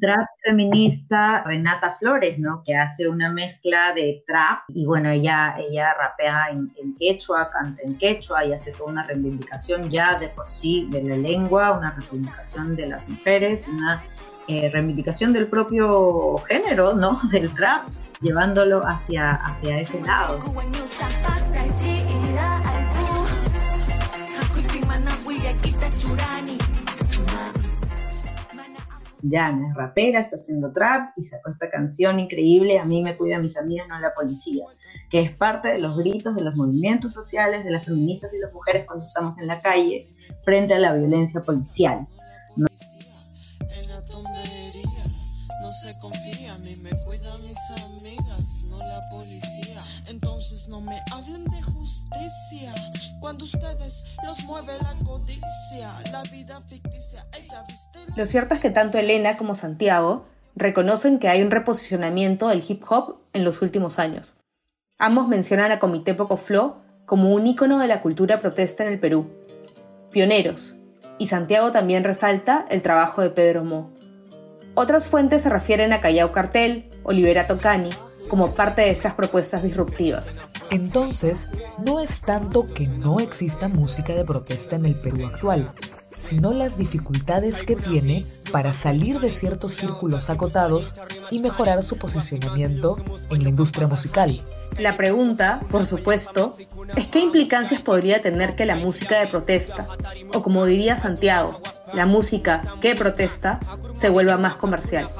Trap 0.00 0.26
feminista 0.42 1.42
Renata 1.44 1.96
Flores, 1.98 2.38
¿no? 2.38 2.62
Que 2.64 2.74
hace 2.74 3.08
una 3.08 3.30
mezcla 3.32 3.92
de 3.94 4.22
trap 4.26 4.60
y 4.68 4.86
bueno, 4.86 5.10
ella, 5.10 5.56
ella 5.58 5.94
rapea 5.94 6.48
en, 6.50 6.94
quechua, 6.96 7.50
canta 7.50 7.82
en 7.82 7.96
quechua 7.96 8.44
y 8.44 8.52
hace 8.52 8.72
toda 8.72 8.92
una 8.92 9.06
reivindicación 9.06 9.90
ya 9.90 10.18
de 10.18 10.28
por 10.28 10.50
sí 10.50 10.88
de 10.90 11.02
la 11.02 11.16
lengua, 11.16 11.76
una 11.76 11.92
reivindicación 11.92 12.76
de 12.76 12.86
las 12.88 13.08
mujeres, 13.08 13.66
una 13.68 14.02
eh, 14.48 14.70
reivindicación 14.72 15.32
del 15.32 15.46
propio 15.46 16.36
género, 16.46 16.94
¿no? 16.94 17.20
Del 17.30 17.52
trap, 17.54 17.88
llevándolo 18.20 18.86
hacia, 18.86 19.32
hacia 19.32 19.76
ese 19.76 20.00
lado. 20.00 20.38
Ya 29.22 29.50
no 29.52 29.68
es 29.68 29.74
rapera, 29.74 30.20
está 30.20 30.36
haciendo 30.36 30.72
trap 30.72 31.12
y 31.16 31.26
sacó 31.26 31.50
esta 31.50 31.70
canción 31.70 32.18
increíble, 32.18 32.78
A 32.78 32.84
mí 32.84 33.02
me 33.02 33.16
cuida 33.16 33.38
mis 33.38 33.56
amigas, 33.56 33.88
no 33.88 33.98
la 34.00 34.10
policía, 34.10 34.64
que 35.10 35.20
es 35.20 35.36
parte 35.36 35.68
de 35.68 35.78
los 35.78 35.96
gritos 35.96 36.34
de 36.36 36.44
los 36.44 36.54
movimientos 36.54 37.12
sociales, 37.12 37.64
de 37.64 37.70
las 37.70 37.86
feministas 37.86 38.32
y 38.32 38.38
las 38.38 38.52
mujeres 38.52 38.84
cuando 38.86 39.06
estamos 39.06 39.38
en 39.38 39.46
la 39.46 39.60
calle 39.60 40.08
frente 40.44 40.74
a 40.74 40.78
la 40.78 40.94
violencia 40.94 41.42
policial. 41.42 42.06
No 45.60 45.72
se 45.72 45.98
confía, 45.98 46.54
a 46.54 46.58
mí 46.60 46.72
me 46.82 46.90
cuidan 47.04 47.42
mis 47.42 47.70
amigas, 47.84 48.66
no 48.70 48.78
la 48.78 49.00
policía. 49.10 49.47
Entonces 50.48 50.68
no 50.70 50.80
me 50.80 50.98
hablen 51.12 51.44
de 51.44 51.60
justicia. 51.60 52.74
Cuando 53.20 53.44
ustedes 53.44 54.04
los 54.24 54.44
mueve 54.44 54.78
la 54.80 54.94
codicia, 55.04 55.92
la 56.10 56.22
vida 56.32 56.62
ficticia, 56.62 57.26
ella 57.38 57.66
viste. 57.68 57.98
Lo 58.16 58.24
cierto 58.24 58.54
es 58.54 58.60
que 58.60 58.70
tanto 58.70 58.96
Elena 58.96 59.36
como 59.36 59.54
Santiago 59.54 60.24
reconocen 60.56 61.18
que 61.18 61.28
hay 61.28 61.42
un 61.42 61.50
reposicionamiento 61.50 62.48
del 62.48 62.64
hip 62.66 62.82
hop 62.88 63.18
en 63.34 63.44
los 63.44 63.60
últimos 63.60 63.98
años. 63.98 64.36
Ambos 64.98 65.28
mencionan 65.28 65.70
a 65.70 65.78
Comité 65.78 66.14
Poco 66.14 66.38
Flow 66.38 66.76
como 67.04 67.34
un 67.34 67.46
ícono 67.46 67.78
de 67.78 67.88
la 67.88 68.00
cultura 68.00 68.40
protesta 68.40 68.84
en 68.84 68.92
el 68.94 68.98
Perú. 68.98 69.28
Pioneros. 70.10 70.76
Y 71.18 71.26
Santiago 71.26 71.72
también 71.72 72.04
resalta 72.04 72.64
el 72.70 72.80
trabajo 72.80 73.20
de 73.20 73.28
Pedro 73.28 73.64
Mo. 73.64 73.90
Otras 74.74 75.08
fuentes 75.08 75.42
se 75.42 75.50
refieren 75.50 75.92
a 75.92 76.00
Callao 76.00 76.32
Cartel 76.32 76.90
o 77.02 77.12
Liberato 77.12 77.58
Cani 77.58 77.90
como 78.28 78.52
parte 78.52 78.82
de 78.82 78.90
estas 78.90 79.14
propuestas 79.14 79.62
disruptivas. 79.62 80.40
Entonces, 80.70 81.48
no 81.84 82.00
es 82.00 82.20
tanto 82.20 82.66
que 82.66 82.86
no 82.86 83.20
exista 83.20 83.68
música 83.68 84.14
de 84.14 84.24
protesta 84.24 84.76
en 84.76 84.86
el 84.86 84.94
Perú 84.94 85.26
actual, 85.26 85.72
sino 86.16 86.52
las 86.52 86.76
dificultades 86.76 87.62
que 87.62 87.76
tiene 87.76 88.26
para 88.50 88.72
salir 88.72 89.20
de 89.20 89.30
ciertos 89.30 89.74
círculos 89.74 90.30
acotados 90.30 90.94
y 91.30 91.40
mejorar 91.40 91.82
su 91.82 91.96
posicionamiento 91.96 92.98
en 93.30 93.44
la 93.44 93.50
industria 93.50 93.86
musical. 93.86 94.42
La 94.78 94.96
pregunta, 94.96 95.60
por 95.70 95.86
supuesto, 95.86 96.56
es 96.96 97.06
qué 97.06 97.20
implicancias 97.20 97.80
podría 97.80 98.20
tener 98.20 98.56
que 98.56 98.66
la 98.66 98.76
música 98.76 99.18
de 99.20 99.28
protesta, 99.28 99.88
o 100.34 100.42
como 100.42 100.66
diría 100.66 100.96
Santiago, 100.96 101.60
la 101.94 102.06
música 102.06 102.62
que 102.80 102.94
protesta, 102.94 103.60
se 103.96 104.08
vuelva 104.08 104.36
más 104.38 104.56
comercial. 104.56 105.10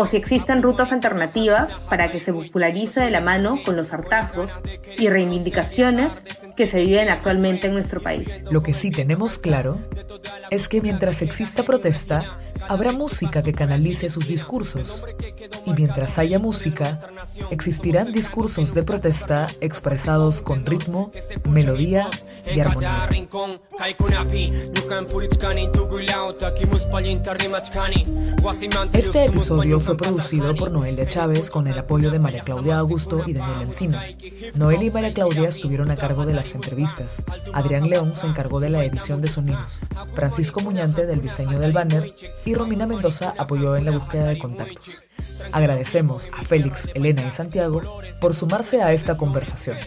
O 0.00 0.06
si 0.06 0.16
existen 0.16 0.62
rutas 0.62 0.92
alternativas 0.92 1.74
para 1.90 2.08
que 2.12 2.20
se 2.20 2.32
popularice 2.32 3.00
de 3.00 3.10
la 3.10 3.20
mano 3.20 3.64
con 3.64 3.74
los 3.74 3.92
hartazgos 3.92 4.60
y 4.96 5.08
reivindicaciones 5.08 6.22
que 6.56 6.68
se 6.68 6.84
viven 6.84 7.08
actualmente 7.08 7.66
en 7.66 7.72
nuestro 7.72 8.00
país. 8.00 8.44
Lo 8.48 8.62
que 8.62 8.74
sí 8.74 8.92
tenemos 8.92 9.40
claro 9.40 9.76
es 10.50 10.68
que 10.68 10.80
mientras 10.80 11.20
exista 11.20 11.64
protesta, 11.64 12.38
habrá 12.68 12.92
música 12.92 13.42
que 13.42 13.52
canalice 13.52 14.08
sus 14.08 14.28
discursos. 14.28 15.04
Y 15.66 15.72
mientras 15.72 16.16
haya 16.18 16.38
música, 16.38 17.00
existirán 17.50 18.12
discursos 18.12 18.74
de 18.74 18.82
protesta 18.82 19.46
expresados 19.60 20.42
con 20.42 20.66
ritmo, 20.66 21.10
melodía 21.48 22.08
y 22.54 22.60
armonía. 22.60 23.08
Este 28.92 29.24
episodio 29.24 29.80
fue 29.80 29.96
producido 29.96 30.54
por 30.54 30.70
Noelia 30.70 31.06
Chávez 31.06 31.50
con 31.50 31.66
el 31.66 31.78
apoyo 31.78 32.10
de 32.10 32.18
María 32.18 32.42
Claudia 32.42 32.78
Augusto 32.78 33.22
y 33.26 33.34
Daniel 33.34 33.62
Encinas. 33.62 34.14
Noelia 34.54 34.86
y 34.86 34.90
María 34.90 35.12
Claudia 35.12 35.48
estuvieron 35.48 35.90
a 35.90 35.96
cargo 35.96 36.26
de 36.26 36.34
las 36.34 36.54
entrevistas. 36.54 37.22
Adrián 37.52 37.88
León 37.88 38.14
se 38.14 38.26
encargó 38.26 38.60
de 38.60 38.70
la 38.70 38.84
edición 38.84 39.20
de 39.20 39.28
sonidos. 39.28 39.80
Francisco 40.14 40.60
Muñante 40.60 41.06
del 41.06 41.20
diseño 41.20 41.58
del 41.58 41.72
banner 41.72 42.14
y 42.44 42.54
Romina 42.54 42.86
Mendoza 42.86 43.34
apoyó 43.38 43.76
en 43.76 43.84
la 43.84 43.92
búsqueda 43.92 44.26
de 44.26 44.38
contactos. 44.38 45.04
Agradecemos 45.52 46.28
a 46.32 46.42
Félix, 46.42 46.90
Elena 46.94 47.26
y 47.26 47.30
Santiago 47.30 48.00
por 48.20 48.34
sumarse 48.34 48.82
a 48.82 48.92
esta 48.92 49.16
conversación. 49.16 49.78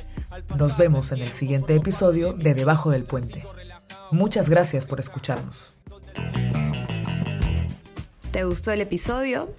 Nos 0.57 0.77
vemos 0.77 1.11
en 1.11 1.21
el 1.21 1.29
siguiente 1.29 1.75
episodio 1.75 2.33
de 2.33 2.53
Debajo 2.53 2.91
del 2.91 3.03
Puente. 3.03 3.45
Muchas 4.11 4.49
gracias 4.49 4.85
por 4.85 4.99
escucharnos. 4.99 5.73
¿Te 8.31 8.43
gustó 8.45 8.71
el 8.71 8.81
episodio? 8.81 9.53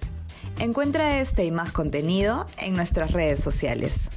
Encuentra 0.59 1.19
este 1.19 1.45
y 1.45 1.51
más 1.51 1.71
contenido 1.71 2.45
en 2.57 2.73
nuestras 2.73 3.11
redes 3.11 3.39
sociales. 3.39 4.09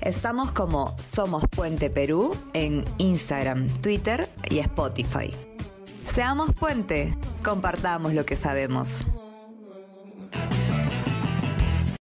Estamos 0.00 0.52
como 0.52 0.94
Somos 0.98 1.44
Puente 1.50 1.90
Perú 1.90 2.36
en 2.52 2.84
Instagram, 2.98 3.68
Twitter 3.80 4.28
y 4.48 4.58
Spotify. 4.60 5.34
Seamos 6.04 6.52
puente, 6.52 7.16
compartamos 7.42 8.14
lo 8.14 8.24
que 8.24 8.36
sabemos. 8.36 9.04